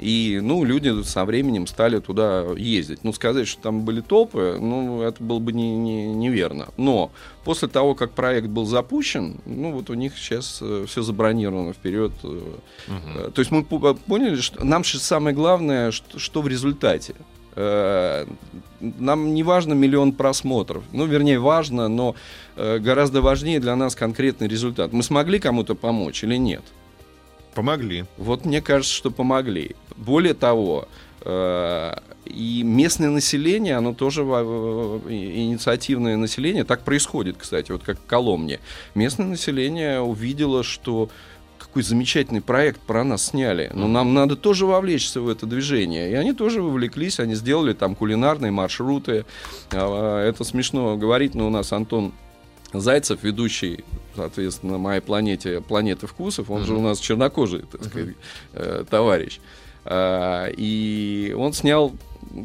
И, 0.00 0.40
ну, 0.42 0.64
люди 0.64 1.02
со 1.02 1.26
временем 1.26 1.66
стали 1.66 2.00
туда 2.00 2.46
ездить. 2.56 3.04
Ну, 3.04 3.12
сказать, 3.12 3.46
что 3.46 3.60
там 3.60 3.82
были 3.82 4.00
толпы, 4.00 4.56
ну, 4.58 5.02
это 5.02 5.22
было 5.22 5.38
бы 5.40 5.52
не, 5.52 5.76
не, 5.76 6.06
неверно. 6.14 6.68
Но 6.78 7.10
после 7.44 7.68
того, 7.68 7.94
как 7.94 8.12
проект 8.12 8.48
был 8.48 8.64
запущен, 8.64 9.40
ну, 9.44 9.72
вот 9.72 9.90
у 9.90 9.94
них 9.94 10.16
сейчас 10.16 10.60
э, 10.62 10.86
все 10.88 11.02
забронировано 11.02 11.74
вперед. 11.74 12.12
Угу. 12.22 13.30
То 13.32 13.40
есть 13.40 13.50
мы 13.50 13.62
поняли, 13.62 14.40
что 14.40 14.64
нам 14.64 14.84
же 14.84 14.98
самое 14.98 15.36
главное, 15.36 15.90
что, 15.90 16.18
что 16.18 16.40
в 16.40 16.48
результате. 16.48 17.14
Э, 17.56 18.26
нам 18.80 19.34
не 19.34 19.42
важно 19.42 19.74
миллион 19.74 20.12
просмотров. 20.12 20.82
Ну, 20.92 21.04
вернее, 21.04 21.38
важно, 21.38 21.88
но 21.88 22.14
э, 22.56 22.78
гораздо 22.78 23.20
важнее 23.20 23.60
для 23.60 23.76
нас 23.76 23.94
конкретный 23.94 24.48
результат. 24.48 24.94
Мы 24.94 25.02
смогли 25.02 25.38
кому-то 25.38 25.74
помочь 25.74 26.24
или 26.24 26.36
нет? 26.36 26.62
Помогли. 27.54 28.04
Вот 28.16 28.44
мне 28.44 28.62
кажется, 28.62 28.94
что 28.94 29.10
помогли. 29.10 29.74
Более 30.00 30.34
того, 30.34 30.88
э, 31.22 31.94
и 32.24 32.62
местное 32.64 33.10
население, 33.10 33.76
оно 33.76 33.92
тоже 33.92 34.22
инициативное 34.22 36.16
население, 36.16 36.64
так 36.64 36.84
происходит, 36.84 37.36
кстати, 37.38 37.70
вот 37.70 37.82
как 37.82 37.98
в 37.98 38.06
Коломне. 38.06 38.60
Местное 38.94 39.26
население 39.26 40.00
увидело, 40.00 40.62
что 40.62 41.10
какой 41.58 41.82
замечательный 41.82 42.40
проект 42.40 42.80
про 42.80 43.04
нас 43.04 43.26
сняли. 43.26 43.70
Но 43.74 43.86
нам 43.86 44.14
надо 44.14 44.34
тоже 44.34 44.66
вовлечься 44.66 45.20
в 45.20 45.28
это 45.28 45.46
движение. 45.46 46.10
И 46.10 46.14
они 46.14 46.32
тоже 46.32 46.62
вовлеклись, 46.62 47.20
они 47.20 47.34
сделали 47.34 47.74
там 47.74 47.94
кулинарные 47.94 48.50
маршруты. 48.50 49.24
А, 49.70 50.26
это 50.26 50.42
смешно 50.44 50.96
говорить, 50.96 51.34
но 51.34 51.46
у 51.46 51.50
нас 51.50 51.72
Антон 51.72 52.12
Зайцев, 52.72 53.22
ведущий, 53.22 53.84
соответственно, 54.16 54.78
моей 54.78 55.00
планете 55.00 55.60
«Планеты 55.60 56.06
вкусов», 56.06 56.50
он 56.50 56.64
же 56.64 56.74
у 56.74 56.80
нас 56.80 56.98
чернокожий, 56.98 57.64
так 57.70 57.84
сказать, 57.84 58.14
э, 58.52 58.84
товарищ. 58.88 59.40
А, 59.84 60.48
и 60.56 61.34
он 61.36 61.52
снял 61.52 61.92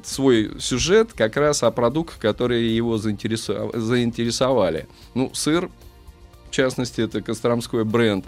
свой 0.04 0.52
сюжет 0.60 1.14
как 1.14 1.38
раз 1.38 1.64
о 1.64 1.72
продуктах, 1.72 2.18
которые 2.20 2.76
его 2.76 2.98
заинтересовали. 2.98 4.88
Ну, 5.14 5.32
сыр 5.34 5.70
частности, 6.56 7.02
это 7.02 7.22
костромской 7.22 7.84
бренд. 7.84 8.26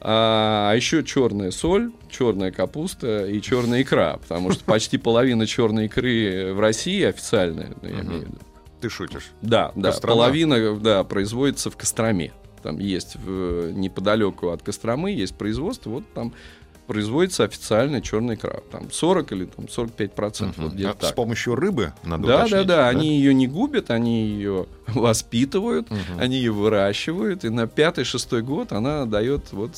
А, 0.00 0.70
а 0.70 0.76
еще 0.76 1.02
черная 1.02 1.50
соль, 1.50 1.90
черная 2.08 2.52
капуста 2.52 3.26
и 3.26 3.40
черная 3.40 3.82
икра, 3.82 4.18
потому 4.18 4.52
что 4.52 4.64
почти 4.64 4.98
половина 4.98 5.46
черной 5.46 5.86
икры 5.86 6.52
в 6.54 6.60
России 6.60 7.02
официальная, 7.02 7.74
я 7.82 7.90
имею 7.90 8.04
в 8.04 8.24
виду. 8.26 8.38
Ты 8.80 8.88
шутишь? 8.88 9.30
Да, 9.42 9.72
да. 9.74 9.90
Кострома? 9.90 10.16
Половина, 10.16 10.76
да, 10.78 11.02
производится 11.02 11.70
в 11.70 11.76
Костроме. 11.76 12.32
Там 12.62 12.78
есть 12.78 13.16
в, 13.16 13.72
неподалеку 13.72 14.50
от 14.50 14.62
Костромы 14.62 15.10
есть 15.10 15.36
производство, 15.36 15.90
вот 15.90 16.04
там 16.14 16.32
производится 16.86 17.44
официально 17.44 18.00
черная 18.00 18.36
икра. 18.36 18.60
Там 18.70 18.90
40 18.90 19.32
или 19.32 19.44
там 19.46 19.68
45 19.68 20.12
процентов. 20.12 20.64
Угу. 20.64 20.76
Вот 20.76 21.04
а 21.04 21.06
с 21.06 21.12
помощью 21.12 21.54
рыбы 21.54 21.92
надо 22.04 22.26
Да, 22.26 22.42
да, 22.44 22.48
да, 22.48 22.64
да. 22.64 22.88
Они 22.88 23.16
ее 23.18 23.34
не 23.34 23.46
губят, 23.46 23.90
они 23.90 24.26
ее 24.26 24.66
воспитывают, 24.86 25.90
угу. 25.90 25.98
они 26.18 26.36
ее 26.36 26.52
выращивают, 26.52 27.44
и 27.44 27.48
на 27.48 27.66
пятый-шестой 27.66 28.42
год 28.42 28.72
она 28.72 29.04
дает 29.06 29.52
вот 29.52 29.72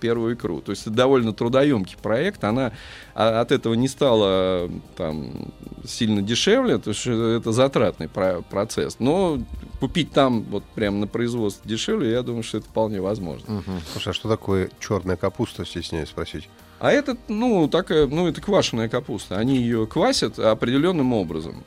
первую 0.00 0.34
икру. 0.34 0.60
То 0.60 0.70
есть 0.70 0.82
это 0.82 0.92
довольно 0.92 1.32
трудоемкий 1.32 1.96
проект. 2.00 2.44
Она 2.44 2.72
а, 3.14 3.40
от 3.40 3.50
этого 3.50 3.74
не 3.74 3.88
стала 3.88 4.70
там, 4.96 5.52
сильно 5.84 6.22
дешевле, 6.22 6.78
то 6.78 6.90
есть 6.90 7.06
это 7.06 7.50
затратный 7.52 8.08
процесс. 8.08 8.96
Но 9.00 9.40
купить 9.84 10.12
там 10.12 10.40
вот 10.44 10.64
прямо 10.74 10.96
на 10.96 11.06
производстве 11.06 11.68
дешевле, 11.68 12.10
я 12.10 12.22
думаю, 12.22 12.42
что 12.42 12.56
это 12.56 12.66
вполне 12.66 13.02
возможно. 13.02 13.58
Угу. 13.58 13.72
Слушай, 13.92 14.08
а 14.08 14.12
что 14.14 14.30
такое 14.30 14.70
черная 14.80 15.16
капуста, 15.16 15.66
стесняюсь 15.66 16.08
спросить? 16.08 16.48
А 16.80 16.90
это, 16.90 17.18
ну, 17.28 17.68
такая, 17.68 18.06
ну, 18.06 18.26
это 18.26 18.40
квашеная 18.40 18.88
капуста. 18.88 19.36
Они 19.36 19.58
ее 19.58 19.86
квасят 19.86 20.38
определенным 20.38 21.12
образом. 21.12 21.64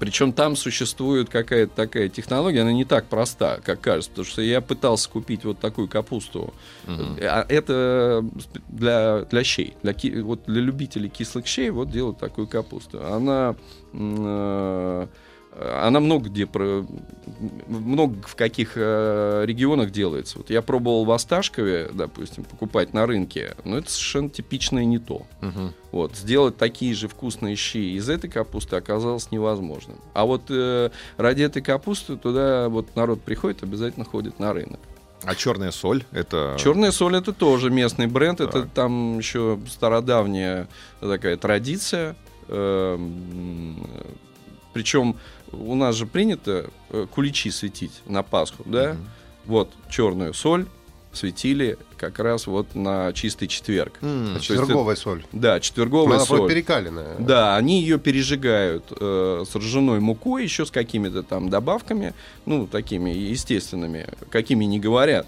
Причем 0.00 0.32
там 0.32 0.56
существует 0.56 1.28
какая-то 1.28 1.76
такая 1.76 2.08
технология, 2.08 2.62
она 2.62 2.72
не 2.72 2.86
так 2.86 3.04
проста, 3.08 3.60
как 3.62 3.82
кажется, 3.82 4.10
потому 4.10 4.24
что 4.24 4.40
я 4.40 4.62
пытался 4.62 5.10
купить 5.10 5.44
вот 5.44 5.58
такую 5.58 5.88
капусту. 5.88 6.54
А 6.86 7.44
это 7.50 8.24
для, 8.68 9.26
для 9.30 9.44
щей, 9.44 9.74
для, 9.82 9.94
вот 10.24 10.44
для 10.46 10.62
любителей 10.62 11.10
кислых 11.10 11.46
щей 11.46 11.68
вот 11.68 11.90
делают 11.90 12.18
такую 12.18 12.46
капусту. 12.46 13.04
Она 13.04 13.56
э, 13.92 15.06
она 15.58 16.00
много 16.00 16.28
где 16.28 16.46
про 16.46 16.84
много 17.68 18.16
в 18.26 18.36
каких 18.36 18.72
э, 18.76 19.44
регионах 19.46 19.90
делается. 19.90 20.38
Вот 20.38 20.50
я 20.50 20.62
пробовал 20.62 21.04
в 21.04 21.10
Осташкове, 21.10 21.90
допустим, 21.92 22.44
покупать 22.44 22.94
на 22.94 23.06
рынке, 23.06 23.54
но 23.64 23.78
это 23.78 23.90
совершенно 23.90 24.30
типичное 24.30 24.84
не 24.84 24.98
то. 24.98 25.26
Угу. 25.42 25.72
Вот 25.92 26.16
сделать 26.16 26.56
такие 26.56 26.94
же 26.94 27.08
вкусные 27.08 27.56
щи 27.56 27.96
из 27.96 28.08
этой 28.08 28.30
капусты 28.30 28.76
оказалось 28.76 29.30
невозможным. 29.30 29.98
А 30.14 30.24
вот 30.24 30.42
э, 30.48 30.90
ради 31.16 31.42
этой 31.42 31.62
капусты 31.62 32.16
туда 32.16 32.68
вот 32.68 32.94
народ 32.96 33.22
приходит, 33.22 33.62
обязательно 33.62 34.04
ходит 34.04 34.38
на 34.38 34.52
рынок. 34.52 34.80
А 35.24 35.34
черная 35.34 35.70
соль 35.70 36.04
это. 36.12 36.56
Черная 36.58 36.90
соль 36.90 37.16
это 37.16 37.32
тоже 37.32 37.70
местный 37.70 38.06
бренд. 38.06 38.38
Так. 38.38 38.48
Это 38.48 38.68
там 38.74 39.18
еще 39.18 39.58
стародавняя 39.68 40.68
такая 41.00 41.36
традиция. 41.36 42.16
Эм, 42.48 43.86
Причем 44.72 45.16
у 45.52 45.74
нас 45.74 45.96
же 45.96 46.06
принято 46.06 46.70
э, 46.90 47.06
куличи 47.12 47.50
светить 47.50 48.02
на 48.06 48.22
Пасху, 48.22 48.62
да? 48.66 48.92
Угу. 48.92 48.98
Вот 49.46 49.70
черную 49.90 50.34
соль 50.34 50.66
светили 51.12 51.78
как 51.96 52.18
раз 52.18 52.46
вот 52.46 52.74
на 52.74 53.12
чистый 53.12 53.46
четверг. 53.46 53.98
Mm, 54.00 54.40
четверговая 54.40 54.94
это, 54.94 55.02
соль. 55.02 55.24
Да, 55.32 55.60
четверговая 55.60 56.16
Она 56.16 56.24
соль. 56.24 56.48
перекаленная. 56.48 57.16
Да, 57.18 57.56
они 57.56 57.80
ее 57.80 57.98
пережигают 57.98 58.84
э, 58.98 59.44
с 59.48 59.54
ржаной 59.54 60.00
мукой, 60.00 60.42
еще 60.42 60.64
с 60.64 60.70
какими-то 60.70 61.22
там 61.22 61.50
добавками, 61.50 62.14
ну, 62.46 62.66
такими 62.66 63.10
естественными, 63.10 64.08
какими 64.30 64.64
не 64.64 64.80
говорят. 64.80 65.26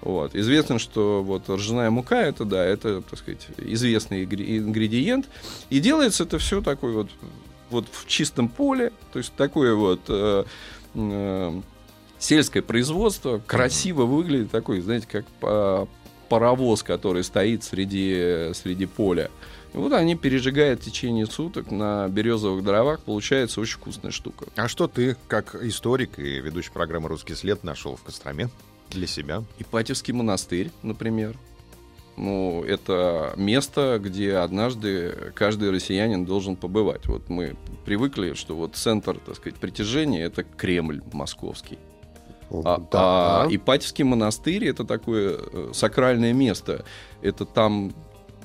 Вот. 0.00 0.34
Известно, 0.34 0.78
что 0.78 1.22
вот 1.22 1.48
ржаная 1.48 1.90
мука 1.90 2.22
это, 2.22 2.44
да, 2.44 2.64
это, 2.64 3.02
так 3.02 3.18
сказать, 3.18 3.48
известный 3.58 4.24
ингредиент. 4.24 5.26
И 5.70 5.80
делается 5.80 6.24
это 6.24 6.38
все 6.38 6.62
такой 6.62 6.92
вот 6.92 7.08
вот 7.70 7.86
в 7.90 8.06
чистом 8.06 8.48
поле, 8.48 8.92
то 9.12 9.18
есть 9.18 9.32
такое 9.34 9.74
вот 9.74 10.00
э, 10.08 10.44
э, 10.94 11.60
сельское 12.18 12.62
производство, 12.62 13.42
красиво 13.46 14.04
выглядит, 14.04 14.50
такой, 14.50 14.80
знаете, 14.80 15.06
как 15.06 15.88
паровоз, 16.28 16.82
который 16.82 17.24
стоит 17.24 17.64
среди, 17.64 18.50
среди 18.54 18.86
поля. 18.86 19.30
И 19.74 19.76
вот 19.78 19.92
они 19.92 20.16
пережигают 20.16 20.80
в 20.80 20.84
течение 20.84 21.26
суток 21.26 21.70
на 21.70 22.08
березовых 22.08 22.64
дровах, 22.64 23.00
получается 23.00 23.60
очень 23.60 23.76
вкусная 23.76 24.10
штука. 24.10 24.46
А 24.56 24.68
что 24.68 24.88
ты, 24.88 25.16
как 25.28 25.54
историк 25.54 26.18
и 26.18 26.40
ведущий 26.40 26.70
программы 26.70 27.08
«Русский 27.08 27.34
след», 27.34 27.62
нашел 27.62 27.96
в 27.96 28.02
Костроме 28.02 28.48
для 28.90 29.06
себя? 29.06 29.44
Ипатьевский 29.58 30.14
монастырь, 30.14 30.70
например. 30.82 31.36
Ну, 32.16 32.64
это 32.64 33.34
место, 33.36 34.00
где 34.02 34.36
однажды 34.36 35.32
каждый 35.34 35.70
россиянин 35.70 36.24
должен 36.24 36.56
побывать. 36.56 37.06
Вот 37.06 37.28
мы 37.28 37.56
привыкли, 37.84 38.32
что 38.32 38.56
вот 38.56 38.74
центр, 38.74 39.18
так 39.18 39.36
сказать, 39.36 39.58
притяжения 39.58 40.24
это 40.24 40.42
Кремль 40.42 41.02
московский. 41.12 41.78
А, 42.50 42.78
да. 42.78 42.86
а 43.42 43.46
Ипатьевский 43.50 44.04
монастырь 44.04 44.66
это 44.66 44.84
такое 44.84 45.36
э, 45.36 45.70
сакральное 45.74 46.32
место. 46.32 46.84
Это 47.20 47.44
там 47.44 47.92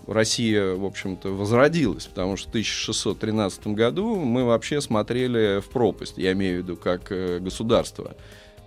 Россия, 0.07 0.75
в 0.75 0.83
общем-то, 0.85 1.29
возродилась, 1.29 2.07
потому 2.07 2.35
что 2.35 2.47
в 2.47 2.51
1613 2.51 3.67
году 3.67 4.15
мы 4.15 4.43
вообще 4.43 4.81
смотрели 4.81 5.61
в 5.61 5.69
пропасть, 5.69 6.17
я 6.17 6.33
имею 6.33 6.59
в 6.59 6.63
виду 6.63 6.77
как 6.77 7.11
э, 7.11 7.39
государство 7.39 8.15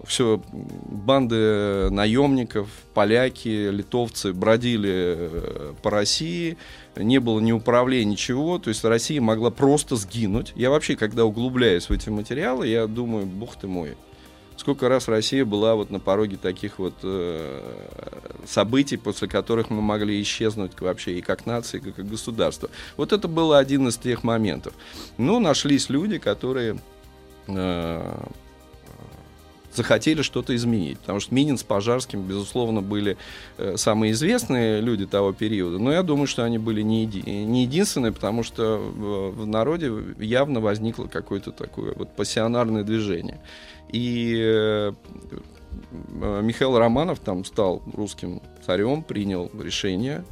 все 0.06 0.40
банды 0.52 1.90
наемников, 1.90 2.68
поляки, 2.92 3.70
литовцы 3.70 4.32
бродили 4.32 5.16
э, 5.16 5.73
по 5.82 5.90
России, 5.90 6.56
не 6.96 7.18
было 7.18 7.40
ни 7.40 7.52
управления, 7.52 8.12
ничего, 8.12 8.58
то 8.58 8.68
есть 8.68 8.84
Россия 8.84 9.20
могла 9.20 9.50
просто 9.50 9.96
сгинуть. 9.96 10.52
Я 10.56 10.70
вообще, 10.70 10.96
когда 10.96 11.25
углубляюсь 11.25 11.88
в 11.88 11.92
эти 11.92 12.08
материалы, 12.08 12.66
я 12.66 12.87
думаю, 12.87 13.26
бог 13.26 13.56
ты 13.56 13.66
мой, 13.66 13.96
сколько 14.56 14.88
раз 14.88 15.08
Россия 15.08 15.44
была 15.44 15.75
вот 15.75 15.90
на 15.90 16.00
пороге 16.00 16.37
таких 16.37 16.78
вот 16.78 16.94
э, 17.02 17.62
событий, 18.46 18.96
после 18.96 19.28
которых 19.28 19.70
мы 19.70 19.82
могли 19.82 20.20
исчезнуть 20.23 20.80
вообще 20.80 21.18
и 21.18 21.20
как 21.20 21.46
нация, 21.46 21.80
и 21.80 21.90
как 21.90 22.08
государство. 22.08 22.70
Вот 22.96 23.12
это 23.12 23.28
был 23.28 23.52
один 23.52 23.88
из 23.88 23.96
тех 23.96 24.23
моментов. 24.23 24.75
Но 25.18 25.40
нашлись 25.40 25.88
люди, 25.88 26.18
которые 26.18 26.78
э, 27.49 28.25
захотели 29.75 30.23
что-то 30.23 30.54
изменить. 30.54 30.99
Потому 30.99 31.21
что 31.21 31.35
Минин 31.35 31.59
с 31.59 31.62
Пожарским, 31.62 32.23
безусловно, 32.23 32.83
были 32.83 33.16
э, 33.59 33.76
самые 33.76 34.12
известные 34.12 34.81
люди 34.81 35.07
того 35.07 35.33
периода. 35.33 35.78
Но 35.78 35.93
я 35.93 36.02
думаю, 36.02 36.26
что 36.26 36.45
они 36.45 36.59
были 36.59 36.83
не, 36.83 37.07
еди- 37.07 37.45
не 37.45 37.62
единственные, 37.62 38.12
потому 38.12 38.43
что 38.43 38.78
в, 38.78 39.47
народе 39.47 39.93
явно 40.19 40.61
возникло 40.61 41.07
какое-то 41.07 41.52
такое 41.52 41.95
вот 41.95 42.14
пассионарное 42.14 42.85
движение. 42.85 43.40
И 43.90 44.37
э, 44.38 44.93
Михаил 46.43 46.78
Романов 46.78 47.21
там 47.21 47.45
стал 47.45 47.83
русским 47.93 48.40
царем, 48.64 49.02
принял 49.02 49.50
решение 49.59 50.25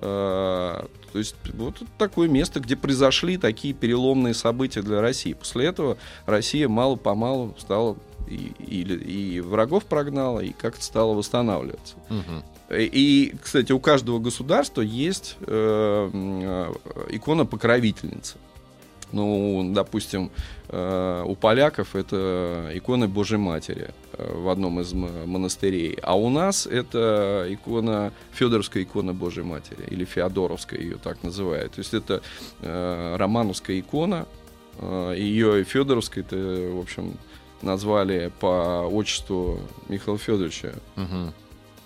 э, 0.00 0.84
то 1.12 1.18
есть 1.18 1.34
вот 1.54 1.82
такое 1.98 2.28
место, 2.28 2.60
где 2.60 2.76
произошли 2.76 3.36
такие 3.36 3.74
переломные 3.74 4.34
события 4.34 4.82
для 4.82 5.00
России. 5.00 5.32
После 5.32 5.66
этого 5.66 5.96
Россия 6.26 6.68
мало-помалу 6.68 7.54
стала 7.58 7.96
и, 8.30 8.54
и, 8.58 8.82
и 9.36 9.40
врагов 9.40 9.84
прогнала, 9.84 10.40
и 10.40 10.52
как-то 10.52 10.82
стала 10.82 11.14
восстанавливаться. 11.14 11.96
Угу. 12.08 12.76
И, 12.76 13.34
кстати, 13.42 13.72
у 13.72 13.80
каждого 13.80 14.18
государства 14.20 14.80
есть 14.80 15.36
э, 15.40 16.72
икона 17.10 17.44
покровительницы. 17.44 18.36
Ну, 19.12 19.72
допустим, 19.74 20.30
э, 20.68 21.24
у 21.26 21.34
поляков 21.34 21.96
это 21.96 22.70
икона 22.72 23.08
Божьей 23.08 23.38
Матери 23.38 23.90
э, 24.12 24.32
в 24.36 24.48
одном 24.48 24.80
из 24.80 24.92
монастырей, 24.92 25.98
а 26.02 26.16
у 26.16 26.30
нас 26.30 26.66
это 26.66 27.46
икона, 27.48 28.12
Федоровская 28.32 28.84
икона 28.84 29.12
Божьей 29.12 29.42
Матери, 29.42 29.84
или 29.88 30.04
Феодоровская 30.04 30.78
ее 30.78 30.96
так 30.96 31.24
называют. 31.24 31.72
То 31.72 31.80
есть 31.80 31.92
это 31.92 32.22
э, 32.60 33.16
романовская 33.16 33.80
икона, 33.80 34.26
ее 35.14 35.62
Федоровской, 35.64 36.22
это, 36.22 36.36
в 36.36 36.80
общем, 36.80 37.18
назвали 37.62 38.32
по 38.40 38.88
отчеству 38.90 39.60
Михаила 39.88 40.18
Федоровича. 40.18 40.74
Угу. 40.96 41.32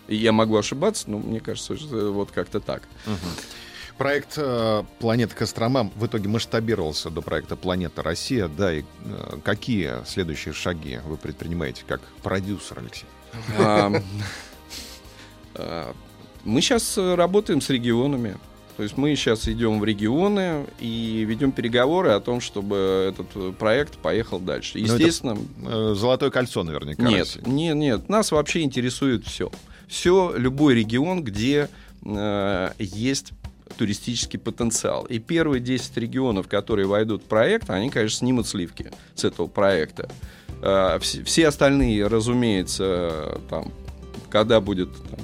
И 0.09 0.17
я 0.17 0.33
могу 0.33 0.57
ошибаться, 0.57 1.11
но 1.11 1.19
мне 1.19 1.41
кажется, 1.41 1.77
что 1.77 2.13
вот 2.13 2.31
как-то 2.31 2.61
так. 2.61 2.83
Угу. 3.07 3.97
Проект 3.99 4.35
э, 4.37 4.83
«Планета 4.99 5.37
Кострома» 5.37 5.91
в 5.95 6.07
итоге 6.07 6.29
масштабировался 6.29 7.11
до 7.11 7.23
проекта 7.23 7.55
«Планета 7.55 8.03
Россия». 8.03 8.49
Да, 8.49 8.73
и 8.73 8.83
э, 8.83 9.39
какие 9.45 10.05
следующие 10.05 10.53
шаги 10.53 10.99
вы 11.05 11.17
предпринимаете 11.17 11.85
как 11.87 12.01
продюсер, 12.23 12.81
Алексей? 12.81 13.07
А, 13.57 13.93
мы 16.45 16.61
сейчас 16.61 16.99
работаем 16.99 17.61
с 17.61 17.71
регионами. 17.71 18.37
То 18.77 18.83
есть 18.83 18.97
мы 18.97 19.15
сейчас 19.15 19.47
идем 19.49 19.79
в 19.79 19.85
регионы 19.85 20.67
и 20.81 21.25
ведем 21.27 21.53
переговоры 21.53 22.11
о 22.11 22.21
том, 22.21 22.41
чтобы 22.41 23.09
этот 23.09 23.57
проект 23.57 23.99
поехал 23.99 24.41
дальше. 24.41 24.79
Ну, 24.79 24.85
Естественно... 24.85 25.39
Это 25.63 25.95
Золотое 25.95 26.31
кольцо 26.31 26.65
наверняка. 26.65 27.03
Нет, 27.03 27.21
России. 27.21 27.43
нет, 27.47 27.77
нет. 27.77 28.09
Нас 28.09 28.33
вообще 28.33 28.63
интересует 28.63 29.27
все. 29.27 29.51
Все, 29.87 30.35
любой 30.37 30.75
регион, 30.75 31.23
где 31.23 31.69
э, 32.03 32.71
есть 32.79 33.33
туристический 33.77 34.39
потенциал. 34.39 35.05
И 35.05 35.19
первые 35.19 35.61
10 35.61 35.97
регионов, 35.99 36.49
которые 36.49 36.87
войдут 36.87 37.23
в 37.23 37.27
проект, 37.27 37.71
они, 37.71 37.91
конечно, 37.91 38.19
снимут 38.19 38.47
сливки 38.47 38.91
с 39.15 39.25
этого 39.25 39.47
проекта. 39.47 40.09
А, 40.63 40.99
все 40.99 41.49
остальные, 41.49 42.07
разумеется, 42.07 43.41
там, 43.51 43.73
когда 44.31 44.61
будет 44.61 44.91
там, 45.11 45.21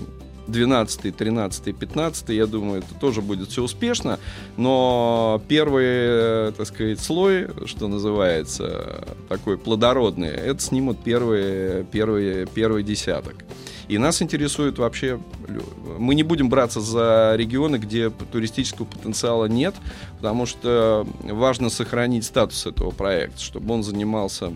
12, 0.47 1.17
13, 1.17 1.77
15, 1.77 2.29
я 2.31 2.47
думаю, 2.47 2.83
это 2.83 2.95
тоже 2.99 3.23
будет 3.23 3.51
все 3.51 3.63
успешно, 3.63 4.19
но 4.57 5.43
первый, 5.49 6.53
так 6.53 6.67
сказать, 6.67 7.01
слой, 7.01 7.49
что 7.67 7.89
называется, 7.89 9.05
такой 9.29 9.59
плодородный, 9.59 10.29
это 10.29 10.61
снимут 10.61 11.03
первые, 11.03 11.85
первые, 11.85 12.47
первый 12.47 12.83
десяток. 12.83 13.37
И 13.91 13.99
нас 13.99 14.23
интересует 14.23 14.79
вообще... 14.79 15.21
Мы 15.99 16.15
не 16.15 16.23
будем 16.23 16.49
браться 16.49 16.81
за 16.81 17.35
регионы, 17.37 17.75
где 17.75 18.09
туристического 18.09 18.87
потенциала 18.87 19.47
нет, 19.47 19.75
потому 20.17 20.47
что 20.47 21.05
важно 21.25 21.71
сохранить 21.71 22.25
статус 22.25 22.67
этого 22.67 22.93
проекта, 22.93 23.41
чтобы 23.41 23.75
он 23.75 23.83
занимался 23.83 24.47
э, 24.47 24.53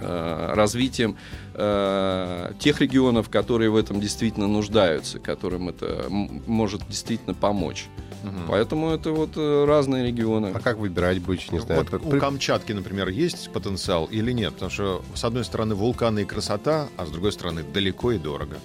развитием 0.00 1.16
э, 1.54 2.52
тех 2.58 2.80
регионов, 2.80 3.28
которые 3.28 3.70
в 3.70 3.76
этом 3.76 4.00
действительно 4.00 4.46
нуждаются, 4.46 5.18
которым 5.18 5.68
это 5.68 6.06
может 6.08 6.86
действительно 6.88 7.34
помочь. 7.34 7.86
Угу. 8.24 8.32
Поэтому 8.48 8.90
это 8.90 9.10
вот 9.12 9.30
э, 9.36 9.64
разные 9.64 10.06
регионы. 10.06 10.52
А 10.54 10.60
как 10.60 10.78
выбирать 10.78 11.20
будете, 11.20 11.48
не 11.52 11.60
знаю? 11.60 11.82
Вот 11.82 11.90
как... 11.90 12.04
У 12.04 12.18
Камчатки, 12.18 12.72
например, 12.72 13.08
есть 13.08 13.50
потенциал 13.52 14.06
или 14.06 14.32
нет? 14.32 14.54
Потому 14.54 14.70
что, 14.70 15.04
с 15.14 15.24
одной 15.24 15.44
стороны, 15.44 15.74
вулканы 15.74 16.22
и 16.22 16.24
красота, 16.24 16.88
а 16.96 17.06
с 17.06 17.10
другой 17.10 17.32
стороны, 17.32 17.62
далеко 17.62 18.12
и 18.12 18.18
дорого. 18.18 18.58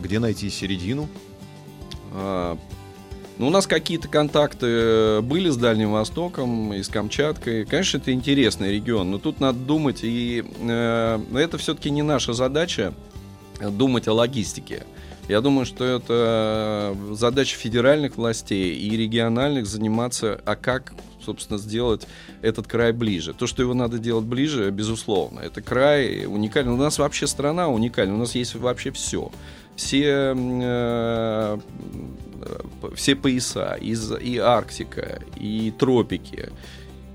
Где 0.00 0.18
найти 0.18 0.50
середину? 0.50 1.08
А, 3.40 3.42
ну, 3.42 3.46
у 3.46 3.50
нас 3.50 3.66
какие-то 3.66 4.08
контакты 4.08 4.66
э, 4.66 5.20
были 5.22 5.48
с 5.48 5.56
Дальним 5.56 5.92
Востоком 5.92 6.74
и 6.74 6.82
с 6.82 6.88
Камчаткой. 6.88 7.64
Конечно, 7.64 7.96
это 7.96 8.12
интересный 8.12 8.72
регион, 8.72 9.10
но 9.10 9.18
тут 9.18 9.40
надо 9.40 9.58
думать, 9.58 10.00
и 10.02 10.44
э, 10.60 11.20
это 11.34 11.56
все-таки 11.56 11.90
не 11.90 12.02
наша 12.02 12.34
задача 12.34 12.92
думать 13.60 14.08
о 14.08 14.12
логистике. 14.12 14.84
Я 15.28 15.40
думаю, 15.40 15.64
что 15.64 15.84
это 15.84 16.94
задача 17.12 17.56
федеральных 17.56 18.16
властей 18.16 18.74
и 18.74 18.96
региональных 18.96 19.66
заниматься, 19.66 20.40
а 20.44 20.56
как, 20.56 20.92
собственно, 21.24 21.58
сделать 21.58 22.06
этот 22.42 22.66
край 22.66 22.92
ближе. 22.92 23.32
То, 23.32 23.46
что 23.46 23.62
его 23.62 23.74
надо 23.74 23.98
делать 23.98 24.24
ближе, 24.24 24.70
безусловно. 24.70 25.40
Это 25.40 25.62
край 25.62 26.26
уникальный. 26.26 26.72
У 26.72 26.76
нас 26.76 26.98
вообще 26.98 27.26
страна 27.26 27.68
уникальна. 27.68 28.14
У 28.14 28.18
нас 28.18 28.34
есть 28.34 28.54
вообще 28.54 28.90
все. 28.90 29.30
Все, 29.76 30.34
э, 30.36 31.58
все 32.94 33.14
пояса, 33.16 33.76
и, 33.80 33.94
и 34.20 34.38
Арктика, 34.38 35.20
и 35.36 35.72
тропики, 35.78 36.50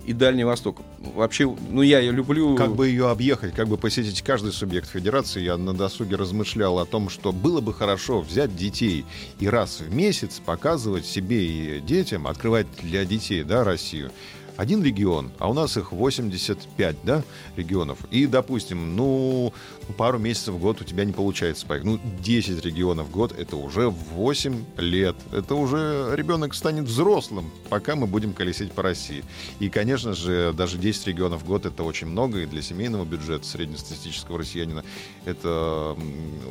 и 0.06 0.14
Дальний 0.14 0.44
Восток. 0.44 0.82
Вообще, 1.00 1.54
ну 1.70 1.82
я 1.82 2.00
ее 2.00 2.12
люблю. 2.12 2.56
Как 2.56 2.76
бы 2.76 2.88
ее 2.88 3.10
объехать, 3.10 3.54
как 3.54 3.68
бы 3.68 3.78
посетить 3.78 4.22
каждый 4.22 4.52
субъект 4.52 4.90
федерации, 4.90 5.42
я 5.42 5.58
на 5.58 5.74
досуге 5.74 6.16
размышлял 6.16 6.80
о 6.80 6.86
том, 6.86 7.10
что 7.10 7.32
было 7.32 7.62
бы 7.62 7.74
хорошо 7.74 8.22
взять 8.22 8.56
детей 8.56 9.06
и 9.40 9.48
раз 9.48 9.80
в 9.80 9.94
месяц 9.94 10.42
показывать 10.46 11.06
себе 11.06 11.46
и 11.46 11.82
детям, 11.82 12.28
открывать 12.28 12.68
для 12.82 13.06
детей, 13.06 13.44
да, 13.44 13.64
Россию 13.64 14.12
один 14.58 14.84
регион, 14.84 15.32
а 15.39 15.50
у 15.50 15.54
нас 15.54 15.78
их 15.78 15.91
85, 15.91 16.96
да, 17.04 17.24
регионов. 17.56 18.00
И, 18.12 18.26
допустим, 18.28 18.96
ну, 18.96 19.54
пару 19.98 20.18
месяцев 20.20 20.56
в 20.56 20.60
год 20.60 20.82
у 20.82 20.84
тебя 20.84 21.06
не 21.06 21.13
получается 21.13 21.65
поехать. 21.65 21.86
Ну, 21.86 22.00
10 22.22 22.63
регионов 22.65 23.08
в 23.08 23.12
год— 23.12 23.32
это 23.38 23.58
уже 23.58 23.89
8 23.89 24.65
лет. 24.78 25.15
Это 25.32 25.56
уже 25.56 26.12
ребенок 26.15 26.54
станет 26.54 26.86
взрослым, 26.86 27.52
пока 27.70 27.96
мы 27.96 28.08
будем 28.08 28.34
колесить 28.34 28.72
по 28.72 28.82
России. 28.84 29.24
И, 29.60 29.70
конечно 29.70 30.13
же, 30.13 30.54
даже 30.54 30.78
10 30.78 31.08
регионов 31.08 31.44
в 31.44 31.46
год— 31.46 31.65
это 31.68 31.84
очень 31.84 32.08
много, 32.08 32.39
и 32.39 32.46
для 32.46 32.62
семейного 32.62 33.06
бюджета 33.06 33.46
среднестатистического 33.46 34.39
россиянина 34.39 34.84
это 35.26 35.96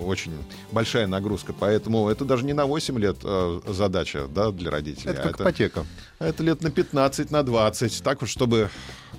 очень 0.03 0.33
большая 0.73 1.07
нагрузка. 1.07 1.55
Поэтому 1.59 2.09
это 2.09 2.25
даже 2.25 2.45
не 2.45 2.53
на 2.53 2.67
8 2.67 2.99
лет 2.99 3.17
э, 3.23 3.61
задача 3.67 4.27
да, 4.29 4.51
для 4.51 4.71
родителей. 4.71 5.11
Это 5.11 5.23
а 5.23 5.25
как 5.25 5.35
это, 5.35 5.43
ипотека. 5.45 5.87
Это 6.19 6.43
лет 6.43 6.62
на 6.62 6.71
15, 6.71 7.31
на 7.31 7.43
20 7.43 7.93
так 8.02 8.20
вот, 8.20 8.30
чтобы 8.30 8.70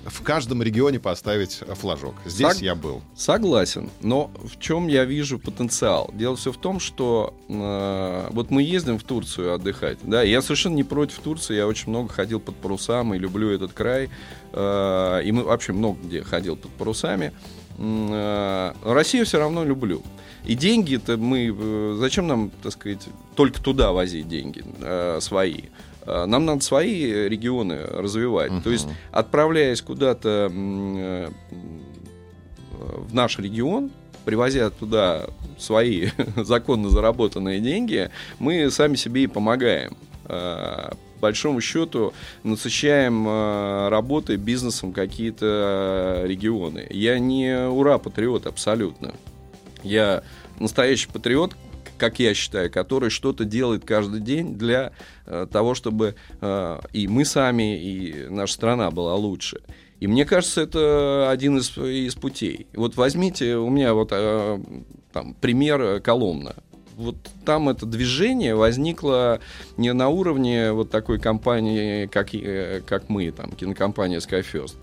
в 0.04 0.22
каждом 0.22 0.62
регионе 0.62 0.98
поставить 0.98 1.62
флажок. 1.74 2.14
Здесь 2.24 2.54
Сог... 2.54 2.62
я 2.62 2.74
был. 2.74 3.02
Согласен. 3.14 3.90
Но 4.00 4.30
в 4.42 4.58
чем 4.60 4.86
я 4.88 5.04
вижу 5.04 5.38
потенциал? 5.38 6.10
Дело 6.14 6.36
все 6.36 6.52
в 6.52 6.56
том, 6.58 6.78
что 6.78 7.34
э, 7.48 8.28
вот 8.30 8.50
мы 8.50 8.62
ездим 8.62 8.98
в 8.98 9.02
Турцию 9.02 9.54
отдыхать. 9.54 9.98
Да, 10.02 10.22
я 10.22 10.42
совершенно 10.42 10.74
не 10.74 10.84
против 10.84 11.18
Турции. 11.18 11.56
Я 11.56 11.66
очень 11.66 11.90
много 11.90 12.12
ходил 12.12 12.40
под 12.40 12.56
парусам 12.56 13.14
и 13.14 13.18
люблю 13.18 13.50
этот 13.50 13.72
край. 13.72 14.10
Э, 14.52 15.22
и 15.24 15.32
мы 15.32 15.42
вообще 15.44 15.72
много 15.72 15.98
где 16.02 16.22
ходил 16.22 16.56
под 16.56 16.70
парусами. 16.72 17.32
Э, 17.78 18.72
Россию 18.84 19.26
все 19.26 19.38
равно 19.38 19.64
люблю. 19.64 20.02
И 20.44 20.54
деньги-то 20.54 21.16
мы... 21.16 21.54
Э, 21.56 21.96
зачем 21.98 22.26
нам, 22.28 22.50
так 22.62 22.72
сказать, 22.72 23.06
только 23.34 23.60
туда 23.60 23.92
возить 23.92 24.28
деньги 24.28 24.64
э, 24.80 25.18
свои? 25.20 25.62
Э, 26.06 26.26
нам 26.26 26.46
надо 26.46 26.62
свои 26.62 27.28
регионы 27.28 27.78
развивать. 27.84 28.52
Uh-huh. 28.52 28.62
То 28.62 28.70
есть, 28.70 28.88
отправляясь 29.10 29.82
куда-то 29.82 30.50
э, 30.52 31.30
в 32.70 33.14
наш 33.14 33.38
регион, 33.38 33.90
привозя 34.24 34.70
туда 34.70 35.26
свои 35.58 36.08
законно 36.36 36.90
заработанные 36.90 37.60
деньги, 37.60 38.10
мы 38.38 38.70
сами 38.70 38.96
себе 38.96 39.24
и 39.24 39.26
помогаем. 39.26 39.96
Э, 40.24 40.90
по 41.16 41.30
большому 41.30 41.62
счету 41.62 42.12
насыщаем 42.42 43.26
работой, 43.88 44.36
бизнесом 44.36 44.92
какие-то 44.92 46.24
регионы. 46.26 46.86
Я 46.90 47.18
не 47.18 47.68
ура-патриот 47.68 48.46
абсолютно. 48.46 49.14
Я 49.82 50.22
настоящий 50.60 51.08
патриот, 51.08 51.56
как 51.98 52.18
я 52.18 52.34
считаю, 52.34 52.70
который 52.70 53.10
что-то 53.10 53.44
делает 53.44 53.84
каждый 53.84 54.20
день 54.20 54.56
для 54.56 54.92
э, 55.26 55.46
того, 55.50 55.74
чтобы 55.74 56.14
э, 56.40 56.80
и 56.92 57.08
мы 57.08 57.24
сами, 57.24 57.82
и 57.82 58.26
наша 58.28 58.54
страна 58.54 58.90
была 58.90 59.14
лучше. 59.14 59.60
И 59.98 60.06
мне 60.06 60.24
кажется, 60.24 60.60
это 60.60 61.30
один 61.30 61.58
из, 61.58 61.76
из 61.78 62.14
путей. 62.14 62.66
Вот 62.74 62.96
возьмите, 62.96 63.56
у 63.56 63.70
меня 63.70 63.94
вот 63.94 64.10
э, 64.12 64.60
там 65.12 65.34
пример 65.34 66.00
Коломна. 66.00 66.54
Вот 66.96 67.16
там 67.44 67.68
это 67.68 67.84
движение 67.84 68.54
возникло 68.54 69.40
не 69.76 69.92
на 69.92 70.08
уровне 70.08 70.72
вот 70.72 70.90
такой 70.90 71.18
компании, 71.18 72.06
как, 72.06 72.34
э, 72.34 72.82
как 72.86 73.08
мы, 73.08 73.30
там, 73.30 73.52
кинокомпания 73.52 74.18
Skyfirst, 74.18 74.76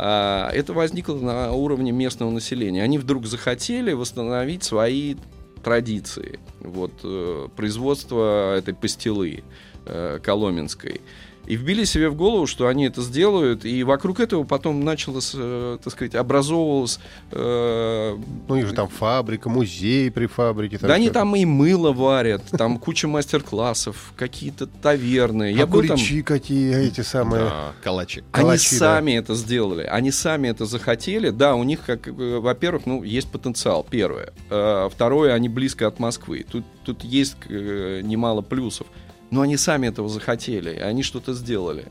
а 0.00 0.50
это 0.52 0.72
возникло 0.72 1.16
на 1.16 1.52
уровне 1.52 1.90
местного 1.90 2.30
населения. 2.30 2.84
Они 2.84 2.98
вдруг 2.98 3.26
захотели 3.26 3.92
восстановить 3.92 4.62
свои 4.62 5.16
традиции 5.58 6.38
вот, 6.60 6.92
э, 7.02 7.48
производства 7.56 8.56
этой 8.56 8.74
пастилы 8.74 9.42
э, 9.86 10.18
коломенской. 10.22 11.00
И 11.48 11.56
вбили 11.56 11.84
себе 11.84 12.10
в 12.10 12.14
голову, 12.14 12.46
что 12.46 12.66
они 12.66 12.84
это 12.84 13.00
сделают, 13.00 13.64
и 13.64 13.82
вокруг 13.82 14.20
этого 14.20 14.44
потом 14.44 14.84
началось, 14.84 15.32
э, 15.34 15.78
так 15.82 15.90
сказать, 15.94 16.14
образовывалось... 16.14 17.00
Э, 17.30 18.18
ну, 18.46 18.56
них 18.56 18.66
же 18.66 18.74
там 18.74 18.88
фабрика, 18.88 19.48
музей 19.48 20.10
при 20.10 20.26
фабрике. 20.26 20.78
Да 20.78 20.92
они 20.92 21.08
там 21.08 21.34
и 21.34 21.46
мыло 21.46 21.92
варят, 21.92 22.42
там 22.50 22.78
куча 22.78 23.08
мастер-кллассов, 23.08 24.12
какие-то 24.14 24.66
таверны. 24.66 25.50
Я 25.50 25.66
был 25.66 25.86
там... 25.86 25.96
какие, 26.22 26.86
эти 26.86 27.00
самые... 27.00 27.44
Да, 27.44 27.72
калачи. 27.82 28.18
Они 28.32 28.42
калачи, 28.42 28.74
сами 28.76 29.12
да. 29.12 29.18
это 29.18 29.34
сделали, 29.34 29.84
они 29.84 30.10
сами 30.10 30.48
это 30.48 30.66
захотели. 30.66 31.30
Да, 31.30 31.54
у 31.54 31.62
них, 31.62 31.80
как, 31.86 32.08
э, 32.08 32.12
во-первых, 32.12 32.84
ну, 32.84 33.02
есть 33.02 33.30
потенциал, 33.30 33.86
первое. 33.88 34.34
А, 34.50 34.90
второе, 34.90 35.32
они 35.32 35.48
близко 35.48 35.86
от 35.86 35.98
Москвы. 35.98 36.44
Тут, 36.46 36.66
тут 36.84 37.04
есть 37.04 37.36
э, 37.48 38.02
немало 38.04 38.42
плюсов. 38.42 38.86
Но 39.30 39.42
они 39.42 39.56
сами 39.56 39.88
этого 39.88 40.08
захотели, 40.08 40.76
они 40.76 41.02
что-то 41.02 41.34
сделали. 41.34 41.86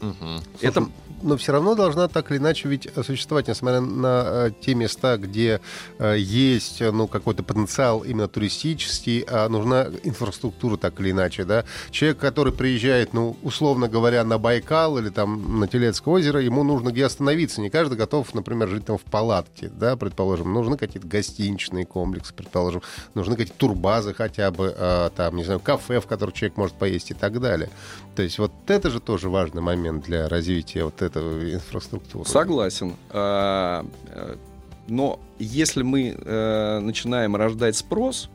Угу. 0.00 0.40
Это 0.60 0.88
но 1.26 1.36
все 1.36 1.52
равно 1.52 1.74
должна 1.74 2.08
так 2.08 2.30
или 2.30 2.38
иначе 2.38 2.68
ведь 2.68 2.88
существовать, 3.04 3.48
несмотря 3.48 3.80
на 3.80 4.24
э, 4.26 4.50
те 4.60 4.74
места, 4.74 5.16
где 5.18 5.60
э, 5.98 6.16
есть 6.18 6.80
ну, 6.80 7.08
какой-то 7.08 7.42
потенциал 7.42 8.00
именно 8.00 8.28
туристический, 8.28 9.24
а 9.28 9.48
нужна 9.48 9.88
инфраструктура 10.04 10.76
так 10.76 10.98
или 11.00 11.10
иначе. 11.10 11.44
Да? 11.44 11.64
Человек, 11.90 12.18
который 12.18 12.52
приезжает, 12.52 13.12
ну, 13.12 13.36
условно 13.42 13.88
говоря, 13.88 14.24
на 14.24 14.38
Байкал 14.38 14.98
или 14.98 15.08
там 15.10 15.58
на 15.58 15.66
Телецкое 15.66 16.14
озеро, 16.14 16.40
ему 16.40 16.62
нужно 16.62 16.90
где 16.90 17.04
остановиться. 17.04 17.60
Не 17.60 17.70
каждый 17.70 17.98
готов, 17.98 18.32
например, 18.32 18.68
жить 18.68 18.86
там 18.86 18.96
в 18.96 19.02
палатке, 19.02 19.68
да, 19.68 19.96
предположим. 19.96 20.52
Нужны 20.52 20.76
какие-то 20.76 21.08
гостиничные 21.08 21.86
комплексы, 21.86 22.32
предположим. 22.32 22.82
Нужны 23.14 23.34
какие-то 23.34 23.58
турбазы 23.58 24.14
хотя 24.14 24.52
бы, 24.52 24.72
э, 24.76 25.10
там, 25.16 25.36
не 25.36 25.44
знаю, 25.44 25.58
кафе, 25.58 26.00
в 26.00 26.06
котором 26.06 26.32
человек 26.32 26.56
может 26.56 26.76
поесть 26.76 27.10
и 27.10 27.14
так 27.14 27.40
далее. 27.40 27.68
То 28.14 28.22
есть 28.22 28.38
вот 28.38 28.52
это 28.68 28.90
же 28.90 29.00
тоже 29.00 29.28
важный 29.28 29.60
момент 29.60 30.04
для 30.04 30.28
развития 30.28 30.84
вот 30.84 31.02
эту 31.16 31.54
инфраструктуру. 31.54 32.24
Согласен. 32.24 32.94
А, 33.10 33.86
э, 34.08 34.36
но 34.88 35.18
если 35.38 35.82
мы 35.82 36.16
э, 36.16 36.78
начинаем 36.80 37.36
рождать 37.36 37.76
спрос, 37.76 38.30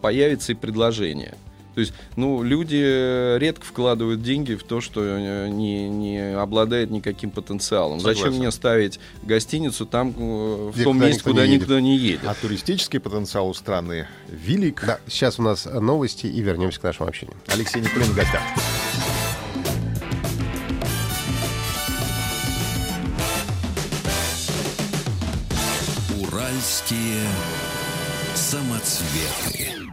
появится 0.00 0.52
и 0.52 0.54
предложение. 0.54 1.34
То 1.74 1.80
есть, 1.80 1.92
ну, 2.16 2.42
люди 2.42 3.38
редко 3.38 3.64
вкладывают 3.64 4.22
деньги 4.22 4.54
в 4.54 4.64
то, 4.64 4.80
что 4.80 5.02
э, 5.02 5.48
не, 5.48 5.88
не 5.88 6.36
обладает 6.36 6.90
никаким 6.90 7.30
потенциалом. 7.30 8.00
Согласен. 8.00 8.22
Зачем 8.22 8.38
мне 8.38 8.50
ставить 8.50 8.98
гостиницу 9.22 9.86
там, 9.86 10.12
в 10.12 10.72
Где 10.74 10.84
том 10.84 11.00
месте, 11.00 11.22
куда 11.22 11.46
не 11.46 11.56
никто 11.56 11.78
не 11.78 11.96
едет? 11.96 12.22
А 12.24 12.34
туристический 12.34 12.98
потенциал 12.98 13.48
у 13.48 13.54
страны 13.54 14.08
велик. 14.28 14.82
Да, 14.84 14.98
сейчас 15.06 15.38
у 15.38 15.42
нас 15.42 15.64
новости 15.64 16.26
и 16.26 16.40
вернемся 16.40 16.80
к 16.80 16.82
нашему 16.82 17.08
общению. 17.08 17.36
Алексей 17.46 17.80
Никулин 17.80 18.08
в 18.08 18.16
гостях. 18.16 18.42
Уральские 26.60 27.26
самоцветы. 28.34 29.89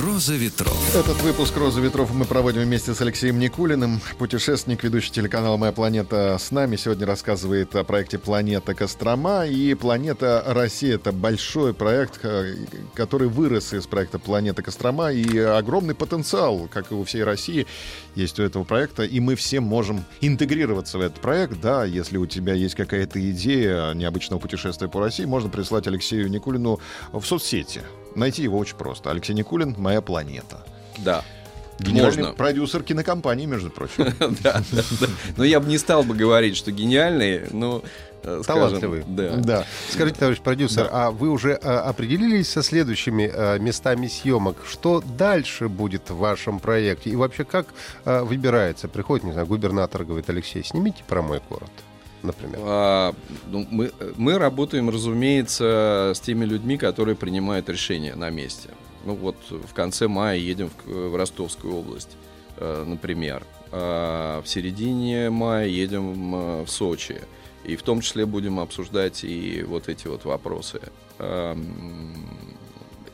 «Роза 0.00 0.34
ветров». 0.34 0.94
Этот 0.94 1.20
выпуск 1.20 1.54
«Роза 1.56 1.80
ветров» 1.80 2.14
мы 2.14 2.24
проводим 2.24 2.62
вместе 2.62 2.94
с 2.94 3.00
Алексеем 3.02 3.38
Никулиным. 3.38 4.00
Путешественник, 4.18 4.82
ведущий 4.82 5.10
телеканала 5.10 5.58
«Моя 5.58 5.72
планета» 5.72 6.38
с 6.40 6.50
нами. 6.50 6.76
Сегодня 6.76 7.06
рассказывает 7.06 7.76
о 7.76 7.84
проекте 7.84 8.18
«Планета 8.18 8.72
Кострома». 8.72 9.44
И 9.46 9.74
«Планета 9.74 10.42
Россия»— 10.46 10.94
это 10.96 11.12
большой 11.12 11.74
проект, 11.74 12.20
э, 12.22 12.54
который 12.94 13.28
вырос 13.28 13.74
из 13.74 13.86
проекта 13.86 14.18
«Планета 14.18 14.62
Кострома». 14.62 15.12
И 15.12 15.36
огромный 15.38 15.94
потенциал, 15.94 16.66
как 16.72 16.92
и 16.92 16.94
у 16.94 17.04
всей 17.04 17.22
России, 17.22 17.66
есть 18.14 18.40
у 18.40 18.42
этого 18.42 18.64
проекта. 18.64 19.02
И 19.02 19.20
мы 19.20 19.34
все 19.34 19.60
можем 19.60 20.06
интегрироваться 20.22 20.96
в 20.96 21.02
этот 21.02 21.20
проект. 21.20 21.60
Да, 21.60 21.84
если 21.84 22.16
у 22.16 22.24
тебя 22.24 22.54
есть 22.54 22.74
какая-то 22.74 23.20
идея 23.32 23.92
необычного 23.92 24.40
путешествия 24.40 24.88
по 24.88 25.00
России, 25.00 25.26
можно 25.26 25.50
прислать 25.50 25.86
Алексею 25.86 26.30
Никулину 26.30 26.80
в 27.12 27.22
соцсети. 27.22 27.82
Найти 28.14 28.42
его 28.42 28.58
очень 28.58 28.76
просто. 28.76 29.10
Алексей 29.10 29.34
Никулин 29.34 29.74
«Моя 29.78 30.00
планета». 30.00 30.64
Да. 30.98 31.24
Генеральный 31.78 32.22
Можно. 32.22 32.36
продюсер 32.36 32.82
кинокомпании, 32.82 33.46
между 33.46 33.70
прочим. 33.70 34.12
Да. 34.42 34.62
Но 35.36 35.44
я 35.44 35.60
бы 35.60 35.68
не 35.68 35.78
стал 35.78 36.02
бы 36.02 36.14
говорить, 36.14 36.56
что 36.56 36.70
гениальный, 36.72 37.48
но 37.52 37.82
э, 38.22 38.42
талантливый. 38.46 39.02
Да. 39.06 39.36
да. 39.36 39.64
Скажите, 39.88 40.18
товарищ 40.18 40.40
продюсер, 40.40 40.84
да. 40.84 41.06
а 41.06 41.10
вы 41.10 41.30
уже 41.30 41.54
а, 41.54 41.80
определились 41.88 42.50
со 42.50 42.62
следующими 42.62 43.30
а, 43.32 43.58
местами 43.58 44.08
съемок? 44.08 44.58
Что 44.68 45.00
дальше 45.00 45.68
будет 45.68 46.10
в 46.10 46.18
вашем 46.18 46.60
проекте? 46.60 47.10
И 47.10 47.16
вообще 47.16 47.44
как 47.44 47.68
а, 48.04 48.24
выбирается? 48.24 48.88
Приходит, 48.88 49.24
не 49.24 49.32
знаю, 49.32 49.46
губернатор 49.46 50.04
говорит, 50.04 50.28
Алексей, 50.28 50.62
снимите 50.62 51.02
про 51.08 51.22
мой 51.22 51.40
город 51.48 51.70
например? 52.22 52.58
А, 52.62 53.14
ну, 53.46 53.66
мы, 53.70 53.92
мы 54.16 54.38
работаем, 54.38 54.90
разумеется, 54.90 56.12
с 56.14 56.20
теми 56.20 56.44
людьми, 56.44 56.76
которые 56.76 57.16
принимают 57.16 57.68
решения 57.68 58.14
на 58.14 58.30
месте. 58.30 58.70
Ну 59.04 59.14
вот 59.14 59.36
в 59.50 59.72
конце 59.72 60.08
мая 60.08 60.36
едем 60.36 60.70
в, 60.84 61.10
в 61.10 61.16
Ростовскую 61.16 61.74
область, 61.74 62.16
э, 62.56 62.84
например. 62.86 63.44
А 63.72 64.42
в 64.42 64.48
середине 64.48 65.30
мая 65.30 65.66
едем 65.66 66.34
э, 66.34 66.64
в 66.64 66.70
Сочи. 66.70 67.20
И 67.64 67.76
в 67.76 67.82
том 67.82 68.00
числе 68.00 68.24
будем 68.24 68.58
обсуждать 68.58 69.22
и 69.22 69.62
вот 69.62 69.88
эти 69.88 70.06
вот 70.08 70.24
вопросы. 70.24 70.80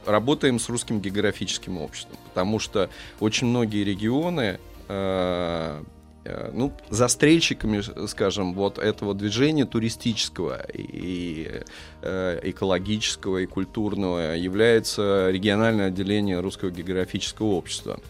Работаем 0.07 0.61
с 0.61 0.69
русским 0.69 1.01
географическим 1.01 1.79
обществом, 1.79 2.17
потому 2.29 2.61
что 2.61 2.89
очень 3.19 3.49
многие 3.49 3.83
регионы 3.83 4.61
э, 4.89 5.83
ну, 6.53 6.73
застрельщиками, 6.91 7.83
скажем, 8.07 8.55
вот 8.55 8.79
этого 8.79 9.15
движения 9.15 9.65
туристического 9.65 10.65
и 10.73 11.63
э, 12.03 12.41
экологического 12.43 13.39
и 13.39 13.47
культурного 13.47 14.35
является 14.35 15.31
региональное 15.31 15.89
отделение 15.89 16.41
Русского 16.41 16.71
географического 16.71 17.49
общества. 17.49 18.01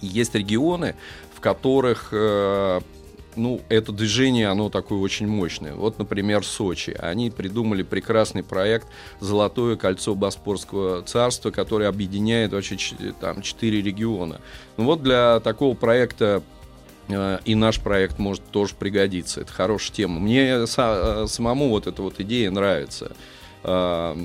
есть 0.00 0.34
регионы, 0.34 0.94
в 1.34 1.40
которых 1.40 2.08
э, 2.12 2.80
ну, 3.36 3.60
это 3.68 3.92
движение, 3.92 4.48
оно 4.48 4.68
такое 4.68 4.98
очень 4.98 5.26
мощное. 5.26 5.74
Вот, 5.74 5.98
например, 5.98 6.44
Сочи. 6.44 6.94
Они 6.98 7.30
придумали 7.30 7.82
прекрасный 7.82 8.42
проект 8.42 8.86
«Золотое 9.20 9.76
кольцо 9.76 10.14
Боспорского 10.14 11.02
царства», 11.02 11.50
который 11.50 11.88
объединяет 11.88 12.52
вообще 12.52 12.76
там 13.20 13.42
четыре 13.42 13.80
региона. 13.80 14.40
Ну 14.76 14.84
вот 14.84 15.02
для 15.02 15.40
такого 15.40 15.74
проекта 15.74 16.42
Э, 16.42 16.61
и 17.44 17.54
наш 17.54 17.80
проект 17.80 18.18
может 18.18 18.44
тоже 18.46 18.74
пригодиться. 18.78 19.40
Это 19.40 19.52
хорошая 19.52 19.94
тема. 19.94 20.20
Мне 20.20 20.64
са- 20.64 21.26
самому 21.26 21.68
вот 21.68 21.86
эта 21.86 22.02
вот 22.02 22.20
идея 22.20 22.50
нравится. 22.50 23.12
Э, 23.64 24.16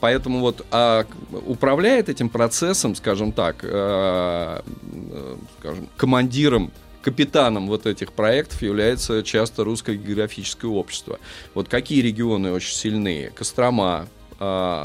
поэтому 0.00 0.40
вот 0.40 0.64
а 0.70 1.06
управляет 1.46 2.08
этим 2.08 2.28
процессом, 2.28 2.94
скажем 2.94 3.32
так, 3.32 3.58
э, 3.62 4.60
скажем, 5.58 5.88
командиром 5.96 6.70
капитаном 7.02 7.68
вот 7.68 7.86
этих 7.86 8.12
проектов 8.12 8.60
является 8.62 9.22
часто 9.22 9.64
русское 9.64 9.96
географическое 9.96 10.70
общество. 10.70 11.18
Вот 11.54 11.68
какие 11.68 12.00
регионы 12.02 12.52
очень 12.52 12.74
сильные? 12.74 13.30
Кострома, 13.30 14.08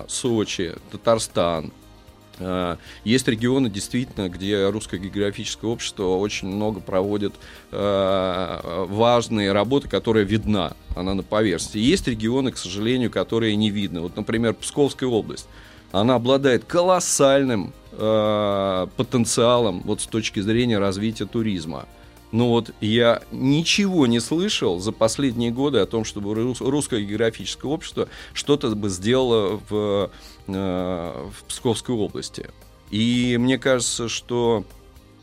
Сочи, 0.08 0.74
Татарстан, 0.92 1.66
Э, 1.66 1.83
есть 3.04 3.28
регионы, 3.28 3.70
действительно, 3.70 4.30
где 4.30 4.70
русское 4.70 4.98
географическое 4.98 5.70
общество 5.70 6.18
очень 6.18 6.48
много 6.48 6.80
проводит 6.80 7.34
э, 7.72 8.86
важные 8.90 9.52
работы, 9.52 9.88
которая 9.88 10.24
видна, 10.24 10.74
она 10.96 11.14
на 11.14 11.24
поверхности. 11.24 11.78
Есть 11.78 12.08
регионы, 12.08 12.52
к 12.52 12.58
сожалению, 12.58 13.12
которые 13.12 13.56
не 13.56 13.70
видны. 13.70 14.02
Вот, 14.02 14.16
например, 14.16 14.54
Псковская 14.56 15.10
область. 15.10 15.48
Она 15.92 16.16
обладает 16.16 16.66
колоссальным 16.66 17.72
э, 17.92 18.88
потенциалом 18.98 19.82
вот 19.86 20.02
с 20.02 20.08
точки 20.08 20.40
зрения 20.40 20.80
развития 20.80 21.26
туризма. 21.26 21.86
Но 22.34 22.50
вот 22.50 22.72
я 22.82 23.22
ничего 23.32 24.08
не 24.08 24.20
слышал 24.20 24.80
за 24.80 24.92
последние 24.92 25.52
годы 25.52 25.78
о 25.78 25.86
том, 25.86 26.04
чтобы 26.04 26.34
русское 26.34 27.04
географическое 27.04 27.72
общество 27.72 28.10
что-то 28.34 28.76
бы 28.76 28.90
сделало 28.90 29.62
в, 29.70 30.10
э, 30.48 31.30
в 31.32 31.44
Псковской 31.48 31.94
области. 31.94 32.50
И 32.90 33.38
мне 33.40 33.60
кажется, 33.60 34.10
что 34.10 34.66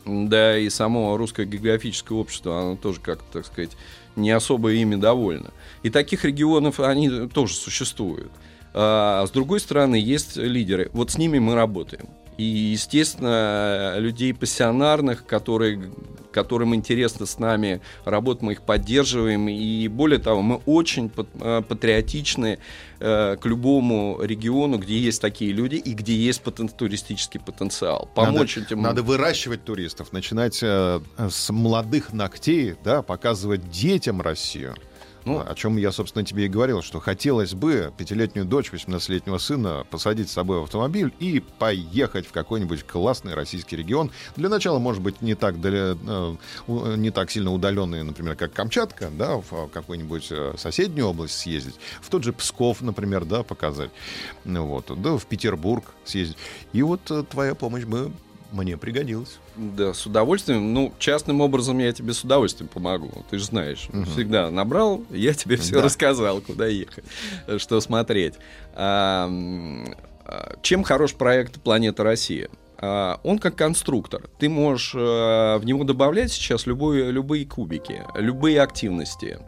да, 0.05 0.57
и 0.57 0.69
само 0.69 1.17
русское 1.17 1.45
географическое 1.45 2.17
общество, 2.17 2.61
оно 2.61 2.77
тоже 2.77 3.01
как-то, 3.01 3.25
так 3.33 3.45
сказать, 3.45 3.71
не 4.15 4.31
особо 4.31 4.71
ими 4.71 4.95
довольно. 4.95 5.51
И 5.83 5.89
таких 5.89 6.23
регионов, 6.23 6.79
они 6.79 7.27
тоже 7.27 7.55
существуют. 7.55 8.31
А 8.73 9.25
с 9.27 9.31
другой 9.31 9.59
стороны, 9.59 9.95
есть 9.95 10.37
лидеры. 10.37 10.89
Вот 10.93 11.11
с 11.11 11.17
ними 11.17 11.39
мы 11.39 11.55
работаем. 11.55 12.07
И, 12.41 12.71
естественно, 12.71 13.97
людей 13.99 14.33
пассионарных, 14.33 15.27
которые, 15.27 15.91
которым 16.31 16.73
интересно 16.73 17.27
с 17.27 17.37
нами 17.37 17.81
работать, 18.03 18.41
мы 18.41 18.53
их 18.53 18.63
поддерживаем. 18.63 19.47
И 19.47 19.87
более 19.87 20.17
того, 20.17 20.41
мы 20.41 20.55
очень 20.65 21.11
э, 21.15 21.61
патриотичны 21.61 22.57
э, 22.99 23.37
к 23.39 23.45
любому 23.45 24.17
региону, 24.23 24.79
где 24.79 24.97
есть 24.97 25.21
такие 25.21 25.51
люди 25.51 25.75
и 25.75 25.93
где 25.93 26.15
есть 26.15 26.41
потен 26.41 26.67
туристический 26.67 27.39
потенциал. 27.39 28.09
Помочь 28.15 28.55
надо, 28.55 28.67
этим... 28.67 28.81
Надо 28.81 29.03
выращивать 29.03 29.63
туристов, 29.63 30.11
начинать 30.11 30.63
э, 30.63 30.99
с 31.29 31.51
молодых 31.51 32.11
ногтей, 32.11 32.73
да, 32.83 33.03
показывать 33.03 33.69
детям 33.69 34.19
Россию. 34.19 34.75
Ну, 35.25 35.39
о 35.39 35.55
чем 35.55 35.77
я, 35.77 35.91
собственно, 35.91 36.25
тебе 36.25 36.45
и 36.45 36.47
говорил, 36.47 36.81
что 36.81 36.99
хотелось 36.99 37.53
бы 37.53 37.93
пятилетнюю 37.97 38.45
дочь 38.45 38.71
18-летнего 38.71 39.37
сына 39.37 39.85
посадить 39.89 40.29
с 40.29 40.33
собой 40.33 40.59
в 40.59 40.63
автомобиль 40.63 41.13
и 41.19 41.43
поехать 41.59 42.25
в 42.25 42.31
какой-нибудь 42.31 42.83
классный 42.83 43.33
российский 43.33 43.75
регион. 43.75 44.11
Для 44.35 44.49
начала, 44.49 44.79
может 44.79 45.01
быть, 45.01 45.21
не 45.21 45.35
так, 45.35 45.61
далее, 45.61 45.97
э, 46.07 46.95
не 46.97 47.11
так 47.11 47.29
сильно 47.29 47.51
удаленный, 47.53 48.03
например, 48.03 48.35
как 48.35 48.53
Камчатка, 48.53 49.09
да, 49.11 49.37
в 49.37 49.67
какую-нибудь 49.67 50.27
э, 50.31 50.53
соседнюю 50.57 51.07
область 51.07 51.37
съездить, 51.37 51.75
в 52.01 52.09
тот 52.09 52.23
же 52.23 52.33
Псков, 52.33 52.81
например, 52.81 53.25
да, 53.25 53.43
показать, 53.43 53.91
ну, 54.43 54.65
вот, 54.65 54.91
да, 55.01 55.17
в 55.17 55.25
Петербург 55.25 55.85
съездить. 56.03 56.37
И 56.73 56.81
вот 56.81 57.11
э, 57.11 57.23
твоя 57.29 57.53
помощь 57.53 57.83
бы 57.83 58.11
мне 58.51 58.77
пригодилась. 58.77 59.39
Да, 59.55 59.93
с 59.93 60.05
удовольствием. 60.05 60.73
Ну, 60.73 60.93
частным 60.99 61.41
образом 61.41 61.79
я 61.79 61.91
тебе 61.91 62.13
с 62.13 62.23
удовольствием 62.23 62.67
помогу. 62.67 63.11
Ты 63.29 63.39
же 63.39 63.45
знаешь. 63.45 63.87
Угу. 63.89 64.05
Всегда 64.05 64.49
набрал, 64.51 65.03
я 65.09 65.33
тебе 65.33 65.57
все 65.57 65.75
да. 65.75 65.83
рассказал, 65.83 66.41
куда 66.41 66.67
ехать, 66.67 67.05
что 67.57 67.79
смотреть. 67.81 68.35
А, 68.73 69.29
чем 70.61 70.83
хорош 70.83 71.13
проект 71.13 71.61
«Планета 71.61 72.03
Россия»? 72.03 72.49
А, 72.77 73.19
он 73.23 73.37
как 73.37 73.55
конструктор. 73.55 74.23
Ты 74.39 74.49
можешь 74.49 74.93
а, 74.95 75.57
в 75.57 75.65
него 75.65 75.83
добавлять 75.83 76.31
сейчас 76.31 76.65
любые, 76.65 77.11
любые 77.11 77.45
кубики, 77.45 78.03
любые 78.15 78.61
активности. 78.61 79.39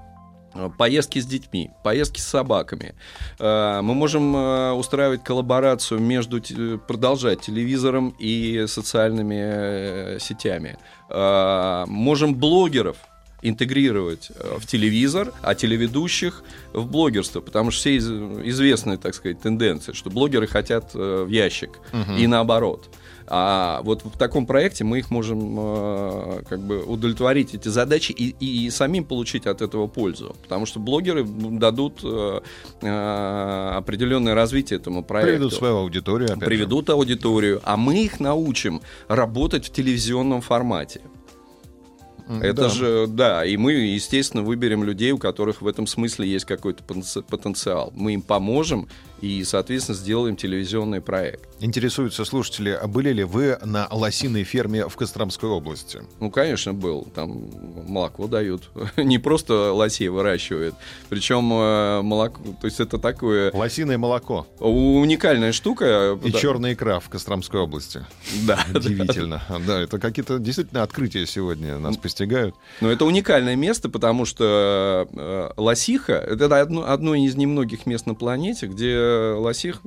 Э, 0.56 0.70
поездки 0.78 1.20
с 1.20 1.26
детьми, 1.26 1.72
поездки 1.84 2.20
с 2.20 2.26
собаками. 2.26 2.96
Э, 3.40 3.82
мы 3.82 3.94
можем 3.94 4.36
э, 4.36 4.72
устраивать 4.72 5.24
коллаборацию 5.24 6.00
между, 6.00 6.42
продолжать 6.88 7.42
телевизором 7.42 8.16
и 8.20 8.66
социальными 8.68 10.20
сетями. 10.20 10.78
Можем 11.10 12.36
блогеров 12.36 12.98
интегрировать 13.42 14.32
в 14.58 14.66
телевизор, 14.66 15.34
а 15.42 15.54
телеведущих 15.54 16.44
в 16.74 16.86
блогерство, 16.88 17.42
потому 17.42 17.72
что 17.72 17.82
все 17.82 17.98
известные, 17.98 18.98
так 18.98 19.14
сказать, 19.14 19.42
тенденции, 19.42 19.92
что 19.92 20.10
блогеры 20.10 20.48
хотят 20.48 20.94
в 20.94 21.28
ящик 21.28 21.72
угу. 21.92 22.14
и 22.18 22.26
наоборот. 22.26 22.90
А 23.28 23.82
вот 23.84 24.04
в 24.04 24.18
таком 24.18 24.46
проекте 24.46 24.84
мы 24.84 25.00
их 25.00 25.10
можем 25.10 25.56
э, 25.58 26.44
как 26.48 26.60
бы 26.60 26.84
удовлетворить 26.84 27.54
эти 27.56 27.70
задачи 27.70 28.12
и, 28.12 28.36
и, 28.40 28.66
и 28.66 28.70
самим 28.70 29.06
получить 29.06 29.46
от 29.48 29.62
этого 29.62 29.88
пользу. 29.88 30.36
Потому 30.44 30.66
что 30.66 30.80
блогеры 30.80 31.24
дадут 31.26 32.02
э, 32.04 32.42
э, 32.82 33.74
определенное 33.78 34.36
развитие 34.36 34.80
этому 34.80 35.04
проекту. 35.04 35.32
Приведут 35.32 35.54
свою 35.54 35.78
аудиторию. 35.78 36.38
Приведут 36.40 36.88
же. 36.88 36.94
аудиторию, 36.94 37.62
а 37.64 37.78
мы 37.78 38.04
их 38.04 38.20
научим 38.20 38.82
работать 39.08 39.66
в 39.66 39.72
телевизионном 39.72 40.42
формате. 40.42 41.02
Это 42.28 42.64
да. 42.64 42.70
же, 42.70 43.06
да, 43.08 43.46
и 43.46 43.58
мы, 43.58 43.74
естественно, 43.74 44.44
выберем 44.44 44.84
людей, 44.84 45.12
у 45.12 45.18
которых 45.18 45.62
в 45.62 45.68
этом 45.68 45.88
смысле 45.88 46.28
есть 46.28 46.46
какой-то 46.46 46.84
потенциал. 46.84 47.92
Мы 47.96 48.14
им 48.14 48.22
поможем, 48.22 48.88
и, 49.24 49.42
соответственно, 49.46 49.98
сделаем 49.98 50.36
телевизионный 50.36 51.00
проект. 51.00 51.48
Интересуются 51.62 52.26
слушатели, 52.26 52.72
а 52.72 52.88
были 52.88 53.14
ли 53.14 53.24
вы 53.24 53.58
на 53.64 53.88
лосиной 53.90 54.44
ферме 54.44 54.90
в 54.90 54.98
Костромской 54.98 55.50
области? 55.50 56.02
Ну, 56.20 56.30
конечно, 56.30 56.74
был. 56.74 57.08
Там 57.16 57.50
молоко 57.88 58.28
дают. 58.28 58.70
Не 58.98 59.20
просто 59.20 59.72
лосей 59.72 60.10
выращивают. 60.10 60.76
Причем 61.08 61.54
э, 61.54 62.02
молоко, 62.02 62.42
то 62.60 62.66
есть 62.66 62.82
это 62.82 62.98
такое... 62.98 63.50
Лосиное 63.54 63.98
молоко. 63.98 64.46
Уникальная 64.60 65.54
штука. 65.54 66.20
И 66.22 66.30
да. 66.30 66.38
черная 66.38 66.74
икра 66.74 67.00
в 67.00 67.08
Костромской 67.08 67.62
области. 67.62 68.06
Да. 68.46 68.60
Удивительно. 68.74 69.42
Да, 69.66 69.80
это 69.80 70.00
какие-то 70.00 70.38
действительно 70.38 70.84
открытия 70.84 71.26
сегодня 71.26 71.78
нас 71.78 71.96
постигают. 71.96 72.56
Но 72.82 72.92
это 72.92 73.06
уникальное 73.06 73.56
место, 73.56 73.88
потому 73.88 74.26
что 74.26 75.08
э, 75.10 75.50
лосиха— 75.56 76.14
это 76.28 76.60
одно, 76.60 76.90
одно 76.90 77.16
из 77.16 77.36
немногих 77.36 77.86
мест 77.86 78.06
на 78.06 78.16
планете, 78.16 78.68
где 78.68 79.13
лосих, 79.38 79.82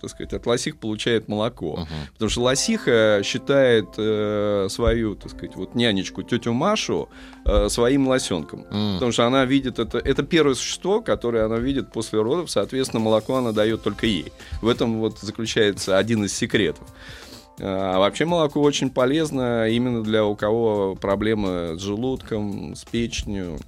так 0.00 0.10
сказать, 0.10 0.32
от 0.32 0.46
лосих 0.46 0.78
получает 0.78 1.28
молоко. 1.28 1.80
Uh-huh. 1.80 2.12
Потому 2.12 2.28
что 2.28 2.42
лосиха 2.42 3.20
считает 3.24 3.88
э, 3.96 4.66
свою, 4.70 5.14
так 5.14 5.30
сказать, 5.30 5.56
вот 5.56 5.74
нянечку, 5.74 6.22
тетю 6.22 6.52
Машу, 6.52 7.08
э, 7.44 7.68
своим 7.68 8.08
лосенком. 8.08 8.66
Uh-huh. 8.70 8.94
Потому 8.94 9.12
что 9.12 9.26
она 9.26 9.44
видит 9.44 9.78
это, 9.78 9.98
это 9.98 10.22
первое 10.22 10.54
существо, 10.54 11.00
которое 11.00 11.44
она 11.44 11.58
видит 11.58 11.92
после 11.92 12.20
родов, 12.20 12.50
соответственно, 12.50 13.00
молоко 13.00 13.36
она 13.36 13.52
дает 13.52 13.82
только 13.82 14.06
ей. 14.06 14.32
В 14.62 14.68
этом 14.68 15.00
вот 15.00 15.18
заключается 15.18 15.98
один 15.98 16.24
из 16.24 16.34
секретов. 16.34 16.86
А 17.62 17.98
вообще 17.98 18.24
молоко 18.24 18.60
очень 18.60 18.90
полезно 18.90 19.68
именно 19.68 20.02
для 20.02 20.24
у 20.24 20.34
кого 20.34 20.94
проблемы 20.94 21.76
с 21.76 21.80
желудком, 21.82 22.74
с 22.74 22.84
печенью. 22.84 23.58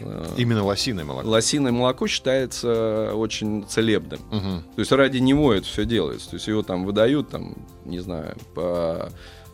Э, 0.00 0.34
Именно 0.36 0.64
лосиное 0.64 1.04
молоко. 1.04 1.28
Лосиное 1.28 1.72
молоко 1.72 2.06
считается 2.06 3.12
очень 3.14 3.64
целебным. 3.68 4.20
Угу. 4.30 4.74
То 4.74 4.78
есть 4.78 4.92
ради 4.92 5.18
него 5.18 5.52
это 5.52 5.66
все 5.66 5.84
делается. 5.84 6.30
То 6.30 6.36
есть 6.36 6.46
его 6.46 6.62
там 6.62 6.84
выдают, 6.84 7.30
там, 7.30 7.54
не 7.84 8.00
знаю, 8.00 8.36
по 8.54 9.10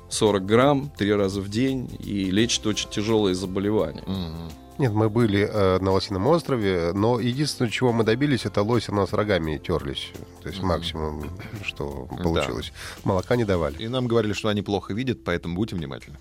40 0.08 0.44
грамм 0.44 0.92
три 0.96 1.12
раза 1.12 1.40
в 1.40 1.48
день 1.48 1.90
и 2.00 2.30
лечит 2.30 2.66
очень 2.66 2.88
тяжелые 2.90 3.34
заболевания. 3.34 4.02
Угу. 4.02 4.52
Нет, 4.80 4.92
мы 4.94 5.10
были 5.10 5.46
э, 5.46 5.78
на 5.78 5.90
Лосином 5.90 6.26
острове, 6.26 6.92
но 6.94 7.20
единственное, 7.20 7.70
чего 7.70 7.92
мы 7.92 8.02
добились, 8.02 8.46
это 8.46 8.62
лоси 8.62 8.90
у 8.90 8.94
нас 8.94 9.12
рогами 9.12 9.58
терлись. 9.58 10.10
То 10.42 10.48
есть 10.48 10.62
mm-hmm. 10.62 10.66
максимум, 10.66 11.30
что 11.62 12.08
получилось. 12.22 12.72
Да. 12.72 13.10
Молока 13.10 13.36
не 13.36 13.44
давали. 13.44 13.76
И 13.76 13.88
нам 13.88 14.06
говорили, 14.06 14.32
что 14.32 14.48
они 14.48 14.62
плохо 14.62 14.94
видят, 14.94 15.22
поэтому 15.22 15.54
будьте 15.54 15.76
внимательны. 15.76 16.16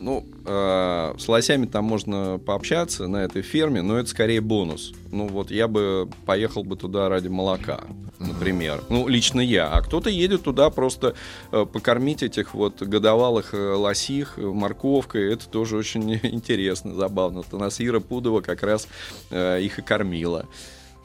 Ну, 0.00 0.24
э, 0.44 1.14
с 1.18 1.28
лосями 1.28 1.66
там 1.66 1.84
можно 1.84 2.38
пообщаться 2.38 3.08
на 3.08 3.16
этой 3.24 3.42
ферме, 3.42 3.82
но 3.82 3.98
это 3.98 4.08
скорее 4.08 4.40
бонус. 4.40 4.92
Ну, 5.10 5.26
вот 5.26 5.50
я 5.50 5.66
бы 5.66 6.08
поехал 6.24 6.62
бы 6.62 6.76
туда 6.76 7.08
ради 7.08 7.26
молока, 7.26 7.80
например. 8.20 8.84
Ну, 8.90 9.08
лично 9.08 9.40
я. 9.40 9.66
А 9.68 9.82
кто-то 9.82 10.08
едет 10.08 10.44
туда 10.44 10.70
просто 10.70 11.14
э, 11.50 11.66
покормить 11.66 12.22
этих 12.22 12.54
вот 12.54 12.80
годовалых 12.80 13.54
э, 13.54 13.72
лосих 13.74 14.38
морковкой. 14.38 15.32
Это 15.32 15.48
тоже 15.48 15.76
очень 15.76 16.14
интересно, 16.22 16.94
забавно. 16.94 17.42
Танасира 17.42 17.98
Пудова 17.98 18.40
как 18.40 18.62
раз 18.62 18.86
э, 19.30 19.60
их 19.62 19.80
и 19.80 19.82
кормила. 19.82 20.46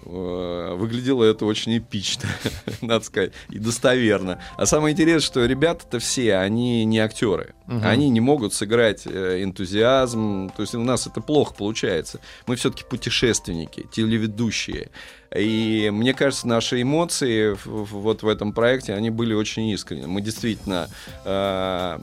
Э, 0.05 0.75
выглядело 0.75 1.23
это 1.23 1.45
очень 1.45 1.77
эпично, 1.77 2.29
надо 2.81 3.05
сказать, 3.05 3.33
и 3.49 3.59
достоверно. 3.59 4.39
А 4.57 4.65
самое 4.65 4.93
интересное, 4.93 5.25
что 5.25 5.45
ребята-то 5.45 5.99
все, 5.99 6.35
они 6.37 6.85
не 6.85 6.99
актеры. 6.99 7.53
Угу. 7.67 7.79
Они 7.83 8.09
не 8.09 8.19
могут 8.19 8.53
сыграть 8.53 9.03
э, 9.05 9.43
энтузиазм. 9.43 10.51
То 10.55 10.61
есть 10.61 10.75
у 10.75 10.83
нас 10.83 11.07
это 11.07 11.21
плохо 11.21 11.53
получается. 11.53 12.19
Мы 12.47 12.55
все-таки 12.55 12.83
путешественники, 12.89 13.87
телеведущие. 13.91 14.89
И 15.35 15.89
мне 15.91 16.13
кажется, 16.13 16.47
наши 16.47 16.81
эмоции 16.81 17.57
вот 17.65 18.23
в 18.23 18.27
этом 18.27 18.53
проекте, 18.53 18.93
они 18.93 19.09
были 19.09 19.33
очень 19.33 19.69
искренние. 19.69 20.07
Мы 20.07 20.21
действительно 20.21 20.89
э, 21.25 21.99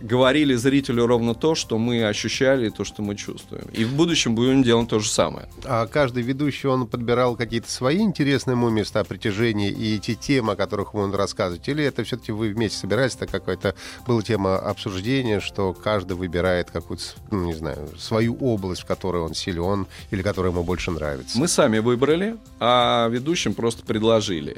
говорили 0.00 0.54
зрителю 0.54 1.06
ровно 1.06 1.34
то, 1.34 1.54
что 1.54 1.78
мы 1.78 2.04
ощущали, 2.04 2.68
то, 2.70 2.84
что 2.84 3.02
мы 3.02 3.16
чувствуем. 3.16 3.64
И 3.72 3.84
в 3.84 3.94
будущем 3.94 4.34
будем 4.34 4.62
делать 4.62 4.88
то 4.88 4.98
же 4.98 5.08
самое. 5.08 5.48
А 5.64 5.86
каждый 5.86 6.22
ведущий, 6.22 6.68
он 6.68 6.86
подбирал 6.86 7.36
какие-то 7.36 7.70
свои 7.70 7.98
интересные 7.98 8.54
ему 8.54 8.70
места 8.70 9.04
притяжения 9.04 9.70
и 9.70 9.98
те 9.98 10.14
темы, 10.14 10.52
о 10.52 10.56
которых 10.56 10.94
он 10.94 11.14
рассказывает? 11.14 11.68
Или 11.68 11.84
это 11.84 12.04
все-таки 12.04 12.32
вы 12.32 12.50
вместе 12.50 12.78
собирались, 12.78 13.14
это 13.14 13.26
какая-то 13.26 13.74
была 14.06 14.22
тема 14.22 14.58
обсуждения, 14.58 15.40
что 15.40 15.72
каждый 15.72 16.16
выбирает 16.16 16.70
какую-то, 16.70 17.04
ну, 17.30 17.44
не 17.44 17.54
знаю, 17.54 17.88
свою 17.98 18.36
область, 18.36 18.82
в 18.82 18.86
которой 18.86 19.22
он 19.22 19.34
силен 19.34 19.86
или 20.10 20.22
которая 20.22 20.52
ему 20.52 20.62
больше 20.62 20.90
нравится? 20.90 21.38
Мы 21.38 21.48
сами 21.48 21.78
выбрали, 21.78 22.36
а 22.58 23.08
ведущим 23.08 23.54
просто 23.54 23.84
предложили 23.84 24.56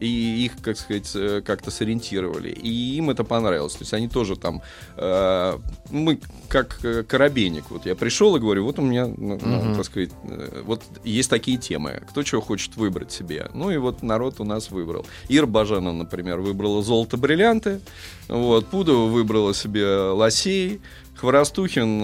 и 0.00 0.44
их, 0.44 0.52
как 0.60 0.76
сказать, 0.76 1.10
э, 1.14 1.42
как-то 1.44 1.70
сориентировали. 1.70 2.50
И 2.50 2.96
им 2.96 3.10
это 3.10 3.24
понравилось. 3.24 3.74
То 3.74 3.82
есть 3.82 3.94
они 3.94 4.08
тоже 4.08 4.36
там, 4.36 4.62
э, 4.96 5.58
мы 5.90 6.20
как 6.48 6.84
э, 6.84 7.02
коробейник. 7.02 7.70
Вот 7.70 7.86
я 7.86 7.94
пришел 7.94 8.36
и 8.36 8.40
говорю, 8.40 8.64
вот 8.64 8.78
у 8.78 8.82
меня, 8.82 9.06
ну, 9.06 9.36
uh-huh. 9.36 9.76
так 9.76 9.84
сказать, 9.84 10.10
э, 10.24 10.62
вот 10.64 10.82
есть 11.04 11.30
такие 11.30 11.58
темы. 11.58 12.02
Кто 12.08 12.22
чего 12.22 12.40
хочет 12.40 12.76
выбрать 12.76 13.12
себе. 13.12 13.50
Ну 13.54 13.70
и 13.70 13.76
вот 13.76 14.02
народ 14.02 14.40
у 14.40 14.44
нас 14.44 14.70
выбрал. 14.70 15.06
Ира 15.28 15.46
Бажана, 15.46 15.92
например, 15.92 16.40
выбрала 16.40 16.82
золото-бриллианты. 16.82 17.80
Вот, 18.28 18.66
Пудова 18.66 19.08
выбрала 19.08 19.54
себе 19.54 19.86
лосей. 19.86 20.80
Хворостухин, 21.16 22.00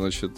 значит, 0.00 0.32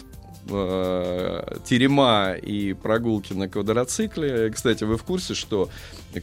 э, 0.49 1.57
терема 1.65 2.33
и 2.33 2.73
прогулки 2.73 3.33
на 3.33 3.47
квадроцикле. 3.49 4.49
Кстати, 4.49 4.83
вы 4.83 4.97
в 4.97 5.03
курсе, 5.03 5.33
что 5.33 5.69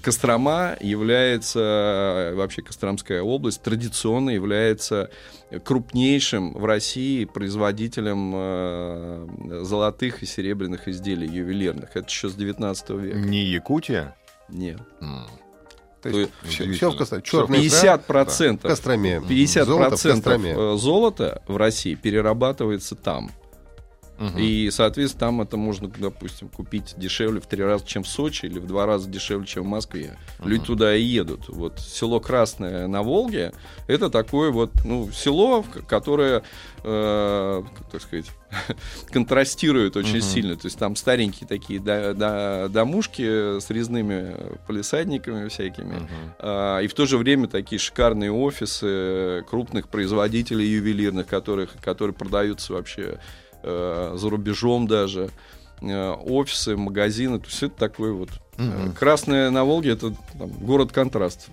Кострома 0.03 0.77
является, 0.81 2.33
вообще 2.35 2.63
Костромская 2.63 3.23
область 3.23 3.63
традиционно 3.63 4.31
является 4.31 5.11
крупнейшим 5.65 6.53
в 6.53 6.65
России 6.65 7.25
производителем 7.25 8.33
э, 8.35 9.63
золотых 9.63 10.23
и 10.23 10.27
серебряных 10.27 10.89
изделий 10.89 11.27
ювелирных. 11.29 11.91
Это 11.95 12.07
еще 12.07 12.29
с 12.29 12.35
19 12.35 12.91
века. 12.91 13.19
Не 13.19 13.45
Якутия? 13.45 14.15
Нет. 14.49 14.79
М. 15.01 15.27
То 16.03 16.11
есть 16.11 16.31
Удивительно. 16.45 16.75
все 16.77 16.91
в 16.91 16.97
Костроме. 16.97 17.23
Черный 17.25 17.59
50 17.59 18.03
в 18.03 18.05
процентов 18.05 18.71
Костроме. 18.71 19.21
50 19.21 19.67
Золото 19.67 19.87
в 19.87 19.89
процентов 19.89 20.33
Костроме. 20.33 20.53
э, 20.75 20.77
золота 20.77 21.43
в 21.49 21.57
России 21.57 21.95
перерабатывается 21.95 22.95
там. 22.95 23.31
Мгм. 24.19 24.39
И, 24.39 24.69
соответственно, 24.71 25.21
там 25.21 25.41
это 25.43 25.57
можно, 25.57 25.89
допустим, 25.97 26.49
купить 26.49 26.95
дешевле 26.97 27.41
в 27.41 27.47
три 27.47 27.63
раза, 27.63 27.87
чем 27.87 28.03
в 28.03 28.09
Сочи, 28.09 28.47
или 28.47 28.59
в 28.59 28.67
два 28.67 28.85
раза 28.87 29.09
дешевле, 29.09 29.47
чем 29.47 29.65
в 29.65 29.67
Москве. 29.67 30.19
Люди 30.45 30.65
туда 30.65 30.95
и 30.97 31.03
едут. 31.03 31.49
Вот 31.49 31.79
село 31.79 32.19
Красное 32.21 32.87
на 32.89 33.03
Волге 33.03 33.53
это 33.87 34.11
такое 34.11 34.51
вот 34.51 34.73
ну, 34.85 35.11
село, 35.13 35.65
которое, 35.87 36.43
э, 36.83 37.63
так 37.93 38.03
сказать, 38.03 38.27
контрастирует 39.13 39.97
очень 39.97 40.19
Мгм. 40.19 40.21
сильно. 40.23 40.57
То 40.57 40.67
есть 40.67 40.79
там 40.79 40.97
старенькие 40.97 41.47
такие 41.47 41.81
до- 41.81 42.15
до- 42.15 42.69
домушки 42.71 43.59
с 43.61 43.71
резными 43.71 44.37
полисадниками 44.67 45.49
всякими. 45.49 45.95
Мгм. 45.95 46.09
А, 46.39 46.81
И 46.81 46.87
в 46.89 46.95
то 46.95 47.07
же 47.07 47.19
время 47.19 47.47
такие 47.49 47.79
шикарные 47.79 48.33
офисы 48.33 49.45
крупных 49.49 49.89
производителей 49.89 50.67
ювелирных, 50.67 51.27
которых, 51.27 51.71
которые 51.83 52.15
продаются 52.15 52.73
вообще 52.73 53.19
э, 53.69 54.17
за 54.17 54.31
рубежом 54.31 54.87
даже. 54.87 55.31
Э, 55.81 56.13
Офисы, 56.13 56.77
магазины, 56.77 57.39
то 57.39 57.47
есть 57.47 57.63
это 57.63 57.77
такой 57.77 58.13
вот 58.13 58.31
э, 58.57 58.63
Мгм. 58.63 58.93
Красное 58.95 59.51
на 59.51 59.65
Волге 59.65 59.93
это 59.93 60.13
там, 60.37 60.49
город 60.51 60.91
контраст. 60.91 61.47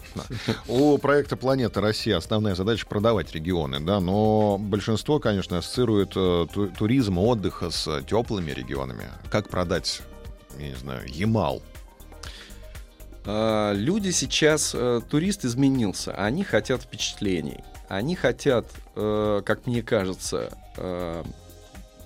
У 0.67 0.97
проекта 0.97 1.36
«Планета 1.38 1.80
Россия» 1.82 2.17
основная 2.17 2.56
задача 2.56 2.88
продавать 2.88 3.32
регионы, 3.34 3.80
да, 3.80 3.99
но 3.99 4.58
большинство, 4.60 5.19
конечно, 5.19 5.60
ассоциирует 5.60 6.13
э, 6.15 6.47
ту- 6.51 6.67
туризм, 6.69 7.19
отдых 7.19 7.62
с 7.69 8.01
теплыми 8.10 8.49
регионами. 8.51 9.06
Как 9.30 9.49
продать, 9.49 10.01
я 10.58 10.69
не 10.69 10.75
знаю, 10.75 11.01
Ямал? 11.08 11.62
А, 13.28 13.73
Люди 13.73 14.10
сейчас, 14.12 14.71
э, 14.73 15.01
турист 15.10 15.45
изменился, 15.45 16.13
они 16.15 16.43
хотят 16.43 16.82
впечатлений. 16.82 17.63
Они 17.88 18.15
хотят, 18.15 18.65
э, 18.95 19.41
как 19.45 19.67
мне 19.67 19.84
кажется, 19.84 20.49
э, 20.78 21.23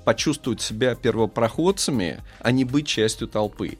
почувствовать 0.10 0.60
себя 0.60 0.95
первопроходцами, 0.95 2.24
а 2.39 2.50
не 2.50 2.65
быть 2.65 2.88
частью 2.88 3.28
толпы. 3.28 3.78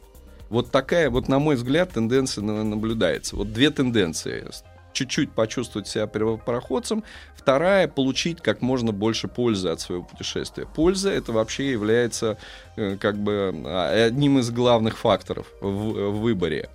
Вот 0.48 0.70
такая, 0.70 1.10
вот 1.10 1.26
на 1.26 1.40
мой 1.40 1.56
взгляд, 1.56 1.90
тенденция 1.90 2.44
на- 2.44 2.62
наблюдается. 2.62 3.34
Вот 3.34 3.52
две 3.52 3.70
тенденции. 3.70 4.48
Чуть-чуть 4.92 5.32
почувствовать 5.32 5.88
себя 5.88 6.06
первопроходцем. 6.06 7.02
Вторая— 7.36 7.88
получить 7.96 8.40
как 8.40 8.62
можно 8.62 8.92
больше 8.92 9.26
пользы 9.26 9.70
от 9.70 9.80
своего 9.80 10.04
путешествия. 10.04 10.66
Польза— 10.72 11.10
это 11.10 11.32
вообще 11.32 11.72
является 11.72 12.38
э, 12.76 12.96
как 12.96 13.18
бы 13.18 13.52
а, 13.66 14.06
одним 14.06 14.38
из 14.38 14.52
главных 14.52 14.98
факторов 14.98 15.48
в, 15.60 15.66
в 15.66 16.20
выборе. 16.20 16.70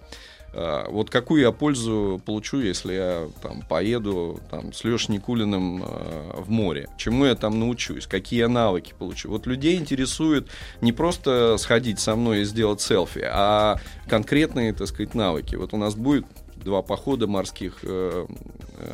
А, 0.55 0.89
Вот 0.89 1.09
какую 1.09 1.41
я 1.41 1.51
пользу 1.51 2.21
получу, 2.25 2.59
если 2.59 2.93
я 2.93 3.27
там 3.41 3.61
поеду 3.61 4.39
там, 4.49 4.71
с 4.71 4.83
Лешей 4.83 5.15
Никулиным 5.15 5.83
а, 5.83 6.41
в 6.41 6.49
море? 6.49 6.87
Чему 6.97 7.25
я 7.25 7.35
там 7.35 7.59
научусь? 7.59 8.07
Какие 8.07 8.39
я 8.41 8.47
навыки 8.47 8.93
получу? 8.97 9.29
Вот 9.29 9.45
людей 9.47 9.77
интересует 9.77 10.47
не 10.81 10.93
просто 10.93 11.57
сходить 11.57 11.99
со 11.99 12.15
мной 12.15 12.41
и 12.41 12.43
сделать 12.45 12.79
селфи, 12.81 13.27
а 13.29 13.77
конкретные, 14.07 14.73
так 14.73 14.87
сказать, 14.87 15.13
навыки. 15.13 15.55
Вот 15.55 15.73
у 15.73 15.77
нас 15.77 15.95
будет 15.95 16.25
два 16.55 16.81
похода 16.81 17.27
морских, 17.27 17.79
э, 17.83 18.25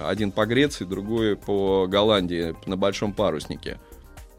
один 0.03 0.31
по 0.31 0.45
Греции, 0.45 0.85
другой 0.85 1.35
по 1.35 1.85
Голландии 1.87 2.55
на 2.65 2.75
большом 2.75 3.13
паруснике. 3.13 3.77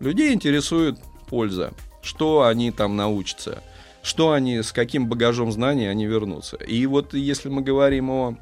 Людей 0.00 0.34
интересует 0.34 0.98
польза, 1.28 1.72
что 2.02 2.42
они 2.42 2.72
там 2.72 2.96
научатся, 2.96 3.62
что 4.02 4.32
они, 4.32 4.62
с 4.62 4.72
каким 4.72 5.08
багажом 5.08 5.52
знаний 5.52 5.86
они 5.86 6.06
вернутся. 6.06 6.56
И 6.56 6.84
вот 6.86 7.14
если 7.14 7.48
мы 7.48 7.62
говорим 7.62 8.10
о 8.10 8.36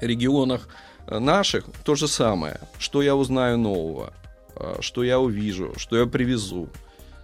регионах 0.00 0.68
э, 1.06 1.18
наших, 1.18 1.64
то 1.84 1.94
же 1.94 2.08
самое. 2.08 2.60
Что 2.78 3.02
я 3.02 3.14
узнаю 3.14 3.58
нового, 3.58 4.12
э, 4.56 4.76
что 4.80 5.04
я 5.04 5.20
увижу, 5.20 5.74
что 5.76 5.96
я 5.96 6.06
привезу. 6.06 6.68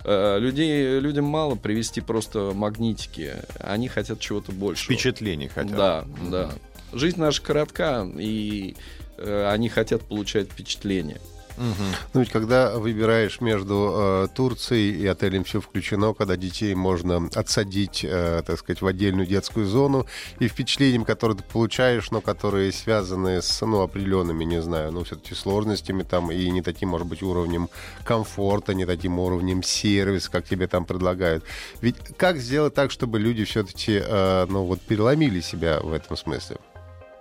Э, 0.04 0.38
Людей, 0.38 1.00
людям 1.00 1.24
мало 1.24 1.56
привезти 1.56 2.00
просто 2.00 2.52
магнитики, 2.54 3.34
они 3.58 3.88
хотят 3.88 4.20
чего-то 4.20 4.52
большего. 4.52 4.94
Впечатлений 4.94 5.48
хотят. 5.48 5.76
Да, 5.76 6.04
да. 6.30 6.50
Жизнь 6.92 7.18
наша 7.18 7.42
коротка, 7.42 8.08
и 8.16 8.76
они 9.18 9.68
хотят 9.68 10.02
получать 10.02 10.48
впечатление. 10.48 11.20
Мгм. 11.56 11.94
Ну 12.12 12.20
ведь 12.20 12.30
когда 12.30 12.76
выбираешь 12.76 13.40
между 13.40 13.92
э, 13.94 14.28
Турцией 14.34 14.92
и 14.92 15.06
отелем 15.06 15.44
все 15.44 15.60
включено, 15.60 16.12
когда 16.14 16.36
детей 16.36 16.74
можно 16.74 17.28
отсадить, 17.34 18.04
э, 18.04 18.42
так 18.44 18.58
сказать, 18.58 18.82
в 18.82 18.86
отдельную 18.86 19.26
детскую 19.26 19.66
зону, 19.66 20.06
и 20.40 20.48
впечатлением, 20.48 21.04
которые 21.04 21.38
ты 21.38 21.44
получаешь, 21.44 22.10
но 22.10 22.20
которые 22.20 22.72
связаны 22.72 23.40
с, 23.40 23.64
ну, 23.64 23.82
определенными, 23.82 24.44
не 24.44 24.60
знаю, 24.62 24.92
ну, 24.92 25.04
все-таки 25.04 25.34
сложностями 25.34 26.02
там, 26.02 26.30
и 26.30 26.50
не 26.50 26.62
таким, 26.62 26.90
может 26.90 27.06
быть, 27.06 27.22
уровнем 27.22 27.68
комфорта, 28.04 28.74
не 28.74 28.86
таким 28.86 29.18
уровнем 29.18 29.62
сервиса, 29.62 30.30
как 30.30 30.46
тебе 30.46 30.66
там 30.66 30.84
предлагают. 30.84 31.44
Ведь 31.80 31.96
как 32.16 32.38
сделать 32.38 32.74
так, 32.74 32.90
чтобы 32.90 33.18
люди 33.18 33.44
все-таки, 33.44 34.02
э, 34.04 34.46
ну, 34.48 34.64
вот, 34.64 34.80
переломили 34.80 35.40
себя 35.40 35.80
в 35.80 35.92
этом 35.92 36.16
смысле? 36.16 36.56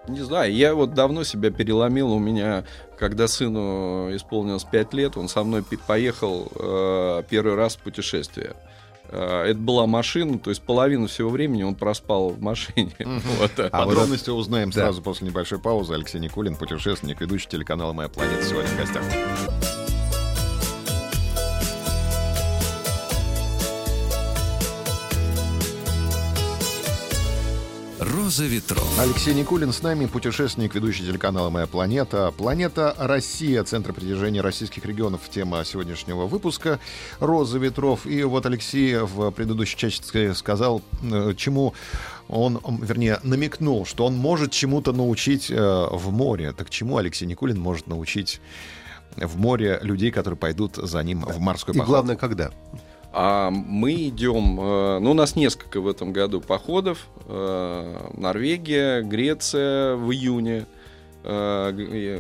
Не 0.08 0.22
знаю, 0.22 0.54
я 0.54 0.76
вот 0.76 0.94
давно 0.94 1.24
себя 1.24 1.50
переломил. 1.50 2.12
У 2.12 2.20
меня, 2.20 2.66
когда 2.98 3.28
сыну 3.28 4.14
исполнилось 4.16 4.66
5 4.66 4.94
лет, 4.94 5.18
он 5.18 5.30
со 5.30 5.44
мной 5.44 5.64
поехал 5.88 6.52
э, 6.56 7.24
первый 7.30 7.56
раз 7.56 7.76
в 7.76 7.80
путешествие. 7.80 8.54
Э, 9.10 9.46
это 9.48 9.60
была 9.60 9.88
машина, 9.88 10.40
то 10.40 10.50
есть 10.50 10.62
половину 10.62 11.08
всего 11.08 11.30
времени 11.30 11.64
он 11.64 11.76
проспал 11.76 12.30
в 12.30 12.42
машине. 12.42 12.92
Вот. 13.40 13.52
А 13.58 13.86
вот 13.86 13.90
Подробности 13.96 14.30
узнаем 14.30 14.72
Да. 14.72 14.82
сразу 14.82 15.02
после 15.02 15.28
небольшой 15.28 15.60
паузы. 15.60 15.94
Алексей 15.94 16.20
Никулин, 16.20 16.56
путешественник, 16.56 17.22
ведущий 17.22 17.48
телеканала 17.48 17.94
«Моя 17.94 18.10
планета» 18.10 18.44
сегодня 18.44 18.70
в 18.72 18.78
гостях. 18.78 19.04
«Роза 28.24 28.46
ветров». 28.46 29.00
Алексей 29.00 29.34
Никулин 29.34 29.74
с 29.74 29.82
нами, 29.82 30.06
путешественник, 30.06 30.74
ведущий 30.76 31.04
телеканала 31.04 31.50
«Моя 31.50 31.68
планета». 31.68 32.32
Планета 32.32 32.96
Россия, 32.98 33.62
центр 33.66 33.92
притяжения 33.92 34.42
российских 34.42 34.86
регионов. 34.86 35.20
Тема 35.30 35.66
сегодняшнего 35.66 36.26
выпуска 36.26 36.80
«Роза 37.20 37.58
ветров». 37.58 38.06
И 38.06 38.24
вот 38.24 38.46
Алексей 38.46 38.96
в 38.96 39.30
предыдущей 39.32 39.76
части 39.76 40.32
сказал, 40.32 40.82
э, 41.02 41.34
чему 41.36 41.74
он, 42.30 42.62
вернее, 42.82 43.20
намекнул, 43.24 43.86
что 43.86 44.06
он 44.06 44.16
может 44.16 44.54
чему-то 44.54 44.94
научить 44.94 45.52
э, 45.52 45.88
в 45.92 46.10
море. 46.14 46.54
Так 46.54 46.70
чему 46.70 46.96
Алексей 46.96 47.26
Никулин 47.26 47.60
может 47.60 47.88
научить 47.88 48.40
в 49.18 49.38
море 49.38 49.80
людей, 49.82 50.12
которые 50.12 50.38
пойдут 50.38 50.78
за 50.78 51.04
ним 51.04 51.26
в 51.26 51.42
морской 51.42 51.76
И 51.76 51.78
поход? 51.78 51.90
главное, 51.90 52.16
когда? 52.16 52.52
А 53.16 53.52
мы 53.52 53.94
идем, 54.08 54.60
э, 54.60 54.98
ну, 55.00 55.12
у 55.12 55.14
нас 55.14 55.36
несколько 55.36 55.80
в 55.82 55.88
этом 55.88 56.12
году 56.14 56.42
походов. 56.42 57.08
Э, 57.28 58.10
Норвегия, 58.18 59.04
Греция 59.04 59.96
в 59.96 60.12
июне. 60.12 60.66
Э, 61.24 61.72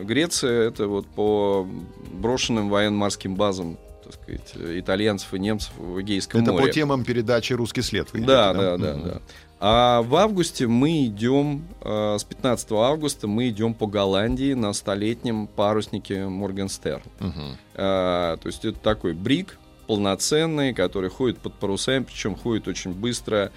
Греция 0.03 0.67
это 0.67 0.87
вот 0.87 1.07
по 1.07 1.67
брошенным 2.13 2.69
военно-морским 2.69 3.33
базам, 3.35 3.77
так 4.03 4.13
сказать, 4.13 4.53
итальянцев 4.79 5.33
и 5.33 5.39
немцев 5.39 5.73
в 5.77 5.99
Эгейском 5.99 6.41
Это 6.43 6.51
море. 6.53 6.67
по 6.67 6.71
темам 6.71 7.03
передачи 7.03 7.53
«Русский 7.53 7.81
след». 7.81 8.13
вы 8.13 8.19
Да, 8.19 8.53
да, 8.53 8.77
да, 8.77 8.93
Мгм. 8.93 9.03
да. 9.07 9.19
А 9.65 10.01
в 10.03 10.15
августе 10.15 10.67
мы 10.67 11.05
идем, 11.05 11.63
с 11.81 12.23
15 12.23 12.71
августа 12.73 13.27
мы 13.27 13.47
идем 13.49 13.73
по 13.73 13.87
Голландии 13.87 14.53
на 14.53 14.73
столетнем 14.73 15.47
паруснике 15.47 16.25
Моргенстерн. 16.27 17.01
Мгм. 17.19 17.57
А, 17.75 18.37
то 18.37 18.47
есть 18.47 18.63
это 18.65 18.77
такой 18.77 19.13
брик 19.13 19.57
полноценный, 19.87 20.73
который 20.73 21.09
ходит 21.09 21.39
под 21.39 21.53
парусами, 21.53 22.03
причем 22.03 22.35
ходит 22.35 22.67
очень 22.67 22.91
быстро. 22.91 23.51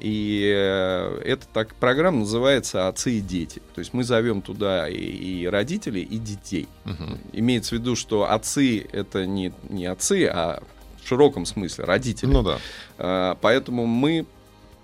И 0.00 0.52
э, 0.52 1.20
эта 1.24 1.46
так, 1.52 1.76
программа 1.76 2.20
называется 2.20 2.88
«Отцы 2.88 3.18
и 3.18 3.20
дети». 3.20 3.62
То 3.74 3.78
есть 3.78 3.94
мы 3.94 4.02
зовем 4.02 4.42
туда 4.42 4.88
и, 4.88 4.96
и 4.96 5.46
родителей, 5.46 6.02
и 6.02 6.18
детей. 6.18 6.66
Мгм. 6.84 7.20
Имеется 7.32 7.76
в 7.76 7.78
виду, 7.78 7.94
что 7.94 8.28
отцы— 8.28 8.84
это 8.92 9.26
не, 9.26 9.52
не 9.68 9.86
отцы, 9.86 10.26
а 10.26 10.60
в 11.02 11.08
широком 11.08 11.46
смысле 11.46 11.84
родители. 11.84 12.30
Ну 12.30 12.42
да. 12.42 12.58
А, 12.98 13.38
поэтому 13.40 13.86
мы 13.86 14.26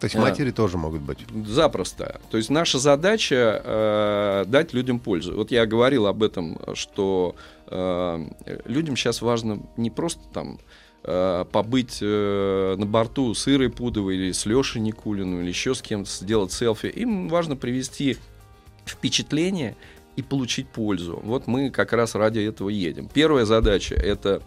То 0.00 0.04
есть 0.04 0.16
А. 0.16 0.20
матери 0.20 0.50
тоже 0.50 0.78
могут 0.78 1.02
быть. 1.02 1.18
Запросто. 1.46 2.20
То 2.30 2.36
есть 2.36 2.50
наша 2.50 2.78
задача 2.78 3.62
э, 3.64 4.44
дать 4.46 4.72
людям 4.72 5.00
пользу. 5.00 5.34
Вот 5.34 5.50
я 5.50 5.66
говорил 5.66 6.06
об 6.06 6.22
этом, 6.22 6.58
что 6.74 7.34
э, 7.66 8.26
людям 8.64 8.96
сейчас 8.96 9.22
важно 9.22 9.60
не 9.76 9.90
просто 9.90 10.22
там 10.32 10.60
э, 11.02 11.44
побыть 11.50 11.98
э, 12.00 12.76
на 12.78 12.86
борту 12.86 13.34
с 13.34 13.48
Ирой 13.48 13.70
Пудовой 13.70 14.16
или 14.16 14.32
с 14.32 14.46
Лешей 14.46 14.80
Никулиным 14.80 15.40
или 15.40 15.48
еще 15.48 15.74
с 15.74 15.82
кем-то, 15.82 16.08
сделать 16.10 16.52
селфи. 16.52 16.86
Им 16.86 17.28
важно 17.28 17.56
привести 17.56 18.18
впечатление 18.86 19.76
и 20.16 20.22
получить 20.22 20.68
пользу. 20.68 21.20
Вот 21.24 21.46
мы 21.46 21.70
как 21.70 21.92
раз 21.92 22.14
ради 22.14 22.40
этого 22.40 22.68
едем. 22.68 23.08
Первая 23.12 23.44
задача 23.44 23.94
это 23.94 24.42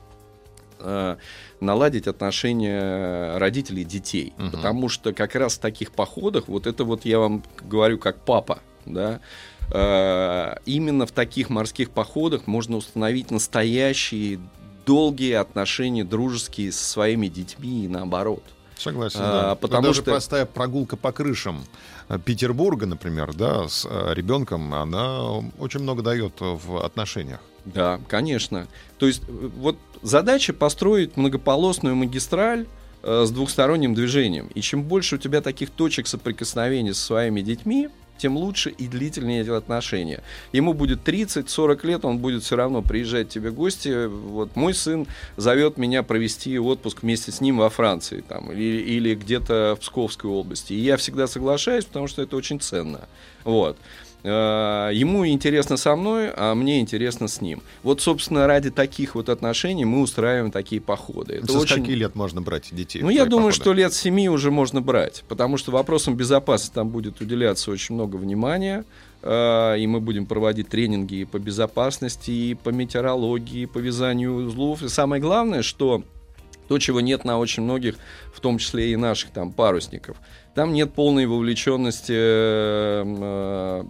э, 0.84 1.16
наладить 1.60 2.08
отношения 2.08 3.38
родителей 3.38 3.82
и 3.84 3.86
детей. 3.86 4.34
Мгм. 4.38 4.52
Потому 4.52 4.90
что 4.90 5.14
как 5.14 5.36
раз 5.36 5.56
в 5.56 5.60
таких 5.60 5.92
походах, 5.92 6.48
вот 6.48 6.68
это 6.68 6.84
вот 6.84 7.06
я 7.06 7.20
вам 7.20 7.44
говорю 7.62 7.98
как 7.98 8.18
папа, 8.26 8.60
да, 8.86 9.20
э, 9.72 10.56
именно 10.66 11.06
в 11.06 11.12
таких 11.12 11.50
морских 11.50 11.92
походах 11.92 12.48
можно 12.48 12.78
установить 12.78 13.32
настоящие 13.32 14.40
долгие 14.86 15.34
отношения 15.34 16.04
дружеские 16.04 16.72
со 16.72 16.84
своими 16.84 17.28
детьми 17.28 17.86
и 17.86 17.88
наоборот. 17.88 18.44
Согласен, 18.78 19.20
А, 19.22 19.42
да. 19.50 19.56
потому 19.56 19.82
Но 19.84 19.88
даже 19.90 20.02
что- 20.02 20.12
простая 20.12 20.46
прогулка 20.48 20.98
по 20.98 21.12
крышам 21.12 21.64
э, 22.10 22.18
Петербурга, 22.18 22.88
например, 22.88 23.34
да, 23.36 23.68
с 23.70 23.86
э, 23.88 24.14
ребенком, 24.16 24.74
она 24.74 25.22
очень 25.60 25.82
много 25.82 26.02
дает 26.02 26.34
в 26.40 26.84
отношениях. 26.84 27.40
Да, 27.66 28.00
конечно. 28.08 28.68
То 28.98 29.08
есть 29.08 29.24
э, 29.28 29.50
вот 29.58 29.78
задача 30.02 30.54
построить 30.54 31.18
многополосную 31.18 31.96
магистраль 31.96 32.66
э, 33.04 33.24
с 33.26 33.32
двухсторонним 33.32 33.94
движением. 33.94 34.50
И 34.56 34.62
чем 34.62 34.84
больше 34.84 35.16
у 35.16 35.18
тебя 35.18 35.42
таких 35.42 35.70
точек 35.70 36.08
соприкосновения 36.08 36.94
со 36.94 37.06
своими 37.06 37.42
детьми, 37.42 37.90
тем 38.22 38.38
лучше 38.38 38.70
и 38.70 38.88
длительнее 38.88 39.42
эти 39.42 39.50
отношения. 39.50 40.22
Ему 40.52 40.74
будет 40.74 41.08
30-40 41.08 41.88
лет, 41.88 42.06
он 42.06 42.20
будет 42.20 42.44
все 42.44 42.56
равно 42.56 42.84
приезжать 42.84 43.30
к 43.30 43.32
тебе 43.32 43.50
в 43.50 43.56
гости. 43.56 44.06
Вот 44.06 44.56
мой 44.56 44.76
сын 44.76 45.08
зовет 45.38 45.78
меня 45.78 46.04
провести 46.04 46.60
отпуск 46.60 47.02
вместе 47.02 47.32
с 47.32 47.42
ним 47.42 47.58
во 47.58 47.72
Франции 47.72 48.24
там, 48.28 48.52
или, 48.52 48.82
или 48.82 49.16
где-то 49.16 49.76
в 49.76 49.82
Псковской 49.82 50.30
области. 50.30 50.74
И 50.74 50.80
я 50.80 50.98
всегда 50.98 51.26
соглашаюсь, 51.26 51.86
потому 51.86 52.08
что 52.08 52.22
это 52.22 52.36
очень 52.36 52.60
ценно. 52.60 53.08
Вот. 53.44 53.78
Э, 54.24 54.92
Ему 54.94 55.28
интересно 55.28 55.78
со 55.78 55.96
мной, 55.96 56.32
а 56.36 56.54
мне 56.54 56.80
интересно 56.80 57.28
с 57.28 57.42
ним. 57.42 57.62
Вот, 57.84 58.02
собственно, 58.02 58.48
ради 58.48 58.70
таких 58.70 59.16
вот 59.16 59.30
отношений 59.30 59.86
мы 59.86 60.02
устраиваем 60.02 60.52
такие 60.52 60.82
походы. 60.82 61.36
Это 61.36 61.54
очень... 61.54 61.76
скольки 61.76 61.92
лет 61.92 62.16
можно 62.16 62.42
брать 62.42 62.70
детей? 62.72 63.02
Ну, 63.02 63.10
я 63.10 63.26
думаю, 63.26 63.48
походы? 63.48 63.64
что 63.64 63.74
лет 63.74 63.94
семи 63.94 64.30
уже 64.30 64.52
можно 64.52 64.82
брать, 64.82 65.24
потому 65.28 65.58
что 65.58 65.72
вопросам 65.72 66.16
безопасности 66.16 66.74
там 66.74 66.90
будет 66.90 67.22
уделяться 67.22 67.72
очень 67.72 67.96
много 67.96 68.18
внимания, 68.18 68.86
э, 69.24 69.80
и 69.80 69.88
мы 69.88 70.00
будем 70.00 70.26
проводить 70.26 70.70
тренинги 70.70 71.16
и 71.16 71.26
по 71.26 71.40
безопасности, 71.40 72.32
и 72.32 72.54
по 72.56 72.70
метеорологии, 72.70 73.62
и 73.62 73.66
по 73.66 73.80
вязанию 73.80 74.36
узлов. 74.36 74.84
И 74.84 74.90
самое 74.90 75.22
главное, 75.22 75.62
что 75.62 76.04
то, 76.72 76.80
чего 76.80 77.02
нет 77.02 77.26
на 77.26 77.38
очень 77.38 77.64
многих, 77.64 77.96
в 78.34 78.40
том 78.40 78.58
числе 78.58 78.94
и 78.94 78.96
наших 78.96 79.32
там 79.32 79.52
парусников. 79.52 80.16
Там 80.56 80.72
нет 80.72 80.94
полной 80.94 81.26
вовлеченности 81.26 82.14
э, 82.16 83.04
э, 83.06 83.84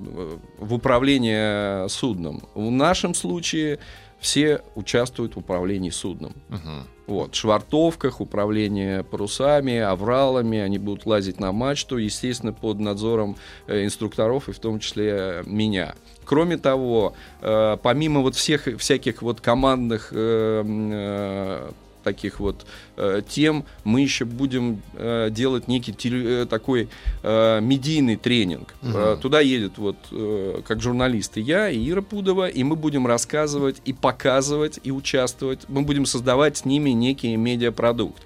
в 0.57 0.73
управление 0.73 1.87
судном. 1.89 2.41
В 2.55 2.71
нашем 2.71 3.13
случае 3.13 3.77
все 4.19 4.61
участвуют 4.73 5.35
в 5.35 5.37
управлении 5.37 5.91
судном. 5.91 6.33
Мгм. 6.49 6.87
Вот, 7.05 7.35
швартовках, 7.35 8.19
управление 8.19 9.03
парусами, 9.03 9.77
авралами, 9.77 10.57
они 10.57 10.79
будут 10.79 11.05
лазить 11.05 11.39
на 11.39 11.51
мачту, 11.51 11.97
естественно, 11.97 12.51
под 12.51 12.79
надзором 12.79 13.37
э, 13.67 13.85
инструкторов 13.85 14.49
и 14.49 14.53
в 14.53 14.59
том 14.59 14.79
числе 14.79 15.11
э, 15.11 15.43
меня. 15.45 15.93
Кроме 16.25 16.57
того, 16.57 17.13
помимо 17.41 18.21
вот 18.21 18.35
всех 18.35 18.67
всяких 18.77 19.21
вот 19.21 19.41
командных 19.41 20.13
э, 20.13 20.61
м, 20.61 20.89
э, 20.93 21.71
таких 22.03 22.39
вот 22.39 22.65
э, 22.97 23.21
тем, 23.27 23.65
мы 23.83 24.01
еще 24.01 24.25
будем 24.25 24.81
э, 24.93 25.29
делать 25.31 25.67
некий 25.67 25.91
теле- 25.91 26.43
э, 26.43 26.45
такой 26.45 26.89
э, 27.23 27.59
медийный 27.61 28.15
тренинг. 28.15 28.73
Мгм. 28.81 28.97
Э, 28.97 29.17
туда 29.21 29.39
едет 29.39 29.77
вот 29.77 29.97
э, 30.11 30.61
как 30.67 30.81
журналисты 30.81 31.39
я 31.39 31.69
и 31.69 31.89
Ира 31.89 32.01
Пудова, 32.01 32.47
и 32.47 32.63
мы 32.63 32.75
будем 32.75 33.07
рассказывать 33.07 33.81
и 33.85 33.93
показывать 33.93 34.79
и 34.83 34.91
участвовать. 34.91 35.61
Мы 35.67 35.81
будем 35.83 36.05
создавать 36.05 36.57
с 36.57 36.65
ними 36.65 36.91
некий 36.91 37.35
медиапродукт. 37.35 38.21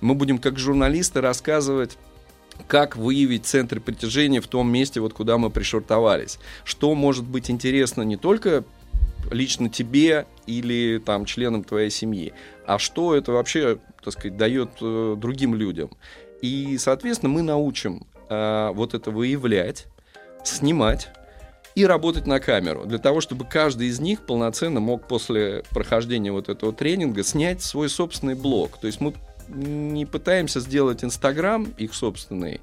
Мы 0.00 0.14
будем 0.14 0.38
как 0.38 0.58
журналисты 0.58 1.20
рассказывать 1.20 1.98
как 2.66 2.96
выявить 2.96 3.46
центр 3.46 3.80
притяжения 3.80 4.40
в 4.40 4.46
том 4.46 4.70
месте, 4.70 5.00
вот 5.00 5.12
куда 5.14 5.38
мы 5.38 5.50
пришвартовались. 5.50 6.38
Что 6.64 6.94
может 6.94 7.24
быть 7.24 7.50
интересно 7.50 8.02
не 8.02 8.16
только 8.16 8.64
лично 9.30 9.68
тебе 9.68 10.26
или 10.46 10.98
там 10.98 11.24
членам 11.24 11.64
твоей 11.64 11.90
семьи, 11.90 12.32
а 12.66 12.78
что 12.78 13.14
это 13.14 13.32
вообще, 13.32 13.78
так 14.02 14.12
сказать, 14.14 14.36
дает 14.36 14.70
э, 14.80 15.16
другим 15.16 15.54
людям. 15.54 15.90
И, 16.42 16.78
соответственно, 16.78 17.32
мы 17.32 17.42
научим 17.42 18.06
э, 18.28 18.70
вот 18.74 18.94
это 18.94 19.10
выявлять, 19.10 19.86
снимать 20.44 21.10
и 21.74 21.86
работать 21.86 22.26
на 22.26 22.40
камеру, 22.40 22.84
для 22.84 22.98
того, 22.98 23.20
чтобы 23.20 23.44
каждый 23.44 23.88
из 23.88 24.00
них 24.00 24.26
полноценно 24.26 24.80
мог 24.80 25.06
после 25.06 25.62
прохождения 25.70 26.32
вот 26.32 26.48
этого 26.48 26.72
тренинга 26.72 27.22
снять 27.22 27.62
свой 27.62 27.88
собственный 27.88 28.34
блог. 28.34 28.78
То 28.78 28.86
есть 28.86 29.00
мы 29.00 29.14
не 29.48 30.06
пытаемся 30.06 30.60
сделать 30.60 31.04
Инстаграм 31.04 31.64
их 31.76 31.94
собственный 31.94 32.60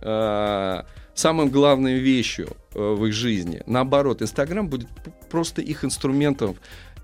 э, 0.00 0.82
самым 1.14 1.50
главной 1.50 1.98
вещью 1.98 2.56
э, 2.74 2.78
в 2.78 3.06
их 3.06 3.12
жизни. 3.12 3.62
Наоборот, 3.66 4.22
Инстаграм 4.22 4.68
будет 4.68 4.88
просто 5.30 5.62
их 5.62 5.84
инструментом 5.84 6.56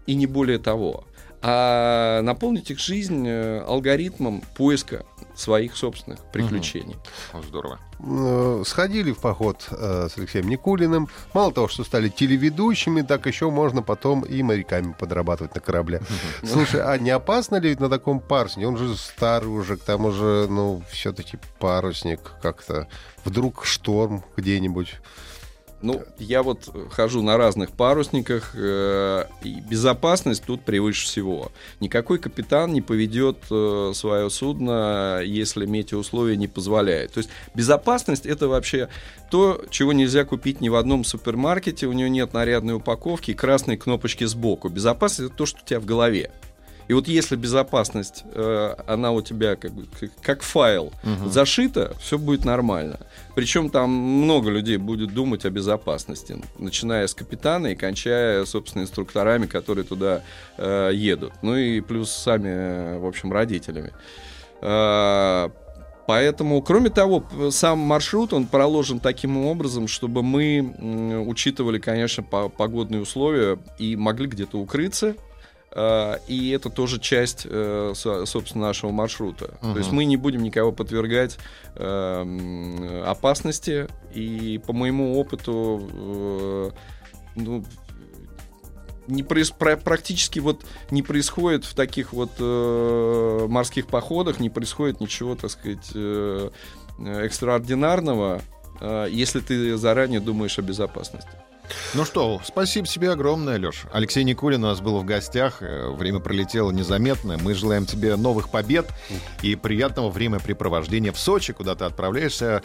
и 0.06 0.14
не 0.14 0.26
более 0.26 0.59
того. 0.59 1.04
А 1.41 2.20
наполнить 2.22 2.70
их 2.70 2.78
жизнь 2.80 3.26
э, 3.26 3.61
алгоритмом 3.61 4.43
поиска 4.57 5.05
своих 5.36 5.76
собственных 5.76 6.20
приключений. 6.32 6.97
О, 7.32 7.43
Здорово. 7.43 7.78
Э, 8.01 8.62
Сходили 8.66 9.12
в 9.12 9.18
поход 9.18 9.68
э, 9.70 10.09
с 10.12 10.18
Алексеем 10.18 10.49
Никулиным. 10.49 11.09
Мало 11.34 11.53
того, 11.53 11.68
что 11.68 11.84
стали 11.84 12.09
телеведущими, 12.09 13.03
так 13.03 13.26
еще 13.26 13.51
можно 13.51 13.82
потом 13.82 14.22
и 14.22 14.43
моряками 14.43 14.95
подрабатывать 14.99 15.55
на 15.55 15.61
корабле. 15.61 16.03
Слушай, 16.45 16.82
а 16.82 16.99
не 16.99 17.11
опасно 17.11 17.57
ли 17.57 17.76
на 17.76 17.89
таком 17.89 18.18
паруснике? 18.20 18.66
Он 18.66 18.76
же 18.76 18.97
старый 18.97 19.49
уже, 19.51 19.76
к 19.76 19.84
тому 19.84 20.11
же, 20.11 20.47
ну, 20.49 20.82
все-таки 20.91 21.39
парусник 21.61 22.20
как-то. 22.43 22.89
Вдруг 23.24 23.64
шторм 23.64 24.24
где-нибудь. 24.36 24.97
Ну, 25.80 26.02
я 26.18 26.42
вот 26.42 26.68
хожу 26.90 27.22
на 27.22 27.36
разных 27.36 27.70
парусниках, 27.70 28.52
э, 28.54 29.24
и 29.44 29.60
безопасность 29.60 30.42
тут 30.44 30.62
превыше 30.62 31.06
всего. 31.06 31.52
Никакой 31.80 32.18
капитан 32.18 32.72
не 32.72 32.82
поведет 32.82 33.38
э, 33.50 33.92
свое 33.94 34.28
судно, 34.28 35.20
если 35.24 35.66
метеоусловия 35.66 36.36
не 36.36 36.48
позволяют. 36.48 37.12
То 37.12 37.18
есть 37.18 37.30
безопасность 37.54 38.26
это 38.26 38.48
вообще 38.48 38.88
то, 39.30 39.64
чего 39.70 39.92
нельзя 39.92 40.24
купить 40.24 40.60
ни 40.60 40.68
в 40.68 40.74
одном 40.74 41.04
супермаркете, 41.04 41.86
у 41.86 41.92
нее 41.92 42.10
нет 42.10 42.32
нарядной 42.32 42.74
упаковки 42.74 43.30
и 43.30 43.34
красной 43.34 43.76
кнопочки 43.76 44.24
сбоку. 44.24 44.68
Безопасность 44.68 45.30
это 45.30 45.38
то, 45.38 45.46
что 45.46 45.60
у 45.62 45.66
тебя 45.66 45.78
в 45.78 45.84
голове. 45.84 46.32
И 46.89 46.95
вот 46.95 47.07
если 47.07 47.36
безопасность, 47.36 48.24
э, 48.34 48.74
она 48.86 49.12
у 49.12 49.20
тебя 49.20 49.57
как, 49.57 49.72
бы, 49.72 49.86
как, 50.22 50.43
файл 50.43 50.93
зашита, 51.26 51.95
все 52.01 52.16
будет 52.18 52.45
нормально. 52.47 52.99
Причем 53.34 53.68
там 53.70 53.91
много 53.91 54.51
людей 54.51 54.78
будет 54.78 55.12
думать 55.12 55.45
о 55.45 55.51
безопасности, 55.51 56.36
начиная 56.59 57.07
с 57.07 57.14
капитана 57.14 57.68
и 57.68 57.74
кончая, 57.74 58.45
собственно, 58.47 58.82
инструкторами, 58.84 59.47
которые 59.47 59.84
туда 59.84 60.22
э, 60.57 60.91
едут. 60.95 61.32
Ну 61.43 61.57
и 61.57 61.80
плюс 61.80 62.11
сами, 62.11 62.49
э, 62.49 62.99
в 62.99 63.07
общем, 63.07 63.32
родителями. 63.32 63.93
Э, 64.62 65.49
Поэтому, 66.07 66.62
кроме 66.62 66.89
того, 66.89 67.22
сам 67.51 67.80
маршрут, 67.80 68.32
он 68.32 68.47
проложен 68.47 68.99
таким 68.99 69.36
образом, 69.45 69.86
чтобы 69.89 70.22
мы 70.22 71.24
учитывали, 71.26 71.78
конечно, 71.78 72.22
по- 72.22 72.49
погодные 72.49 73.03
условия 73.03 73.59
и 73.78 73.95
могли 73.95 74.26
где-то 74.26 74.57
укрыться. 74.59 75.16
Э, 75.72 76.16
И 76.26 76.50
это 76.50 76.70
тоже 76.70 76.98
часть, 76.98 77.46
э, 77.48 77.92
со- 77.94 78.24
собственно, 78.26 78.66
нашего 78.66 78.90
маршрута. 78.90 79.58
Мгм. 79.62 79.72
То 79.74 79.78
есть 79.78 79.92
мы 79.92 80.04
не 80.06 80.16
будем 80.16 80.42
никого 80.42 80.72
подвергать 80.72 81.38
э, 81.74 82.20
м, 82.22 83.02
опасности. 83.04 83.86
И 84.14 84.60
по 84.66 84.72
моему 84.72 85.18
опыту, 85.18 85.88
э, 85.92 86.70
ну, 87.36 87.64
не 89.06 89.22
проис- 89.22 89.54
пра- 89.56 89.76
практически 89.76 90.38
вот 90.38 90.64
не 90.90 91.02
происходит 91.02 91.64
в 91.64 91.74
таких 91.74 92.12
вот 92.12 92.30
э, 92.38 93.46
морских 93.48 93.86
походах, 93.86 94.40
не 94.40 94.50
происходит 94.50 95.00
ничего, 95.00 95.34
так 95.34 95.50
сказать, 95.50 95.90
э, 95.94 96.50
э, 96.98 97.24
экстраординарного, 97.24 98.40
э, 98.80 99.06
если 99.10 99.40
ты 99.40 99.76
заранее 99.76 100.20
думаешь 100.20 100.58
о 100.58 100.62
безопасности. 100.62 101.30
Ну 101.94 102.04
что, 102.04 102.40
спасибо 102.44 102.86
тебе 102.86 103.10
огромное, 103.12 103.58
Леш. 103.58 103.82
Алексей 103.92 104.24
Никулин 104.24 104.64
у 104.64 104.68
нас 104.68 104.80
был 104.80 104.98
в 104.98 105.04
гостях. 105.04 105.58
Э, 105.60 105.90
Время 105.90 106.18
пролетело 106.20 106.70
незаметно. 106.70 107.36
Мы 107.40 107.54
желаем 107.54 107.86
тебе 107.86 108.16
новых 108.16 108.50
побед 108.50 108.86
и 109.42 109.54
приятного 109.54 110.10
времяпрепровождения 110.10 111.12
в 111.12 111.18
Сочи, 111.18 111.52
куда 111.52 111.74
ты 111.74 111.84
отправляешься. 111.84 112.62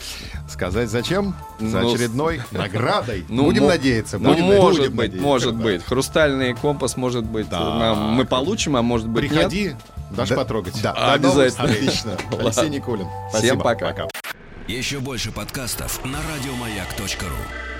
Сказать 0.49 0.89
зачем? 0.89 1.35
За 1.59 1.81
Ну, 1.81 1.93
очередной 1.93 2.41
наградой. 2.51 3.25
Ну, 3.29 3.45
Будем 3.45 3.63
мо- 3.63 3.69
надеяться. 3.69 4.17
Ну, 4.19 4.29
будем 4.31 4.45
может 4.45 4.79
будем 4.81 4.91
быть, 4.95 5.05
надеяться, 5.07 5.27
может 5.27 5.57
да. 5.57 5.63
быть. 5.63 5.83
Хрустальный 5.85 6.53
компас, 6.53 6.97
может 6.97 7.23
быть, 7.25 7.49
Да. 7.49 7.59
нам 7.77 7.97
мы 8.13 8.25
получим, 8.25 8.75
а 8.75 8.81
может 8.81 9.07
быть, 9.07 9.23
нет. 9.23 9.31
Приходи 9.33 9.75
Дашь 10.11 10.29
Да, 10.29 10.35
потрогать? 10.35 10.79
да. 10.81 10.93
До 10.93 11.27
новых 11.27 11.37
Обязательно. 11.37 11.63
Отлично. 11.73 12.17
Алексей 12.39 12.69
Никулин. 12.69 13.07
Всем 13.33 13.59
Спасибо. 13.59 13.63
пока. 13.63 14.07
Еще 14.67 14.99
больше 14.99 15.31
подкастов 15.31 16.03
на 16.05 16.19
радиомаяк.ру. 16.35 17.72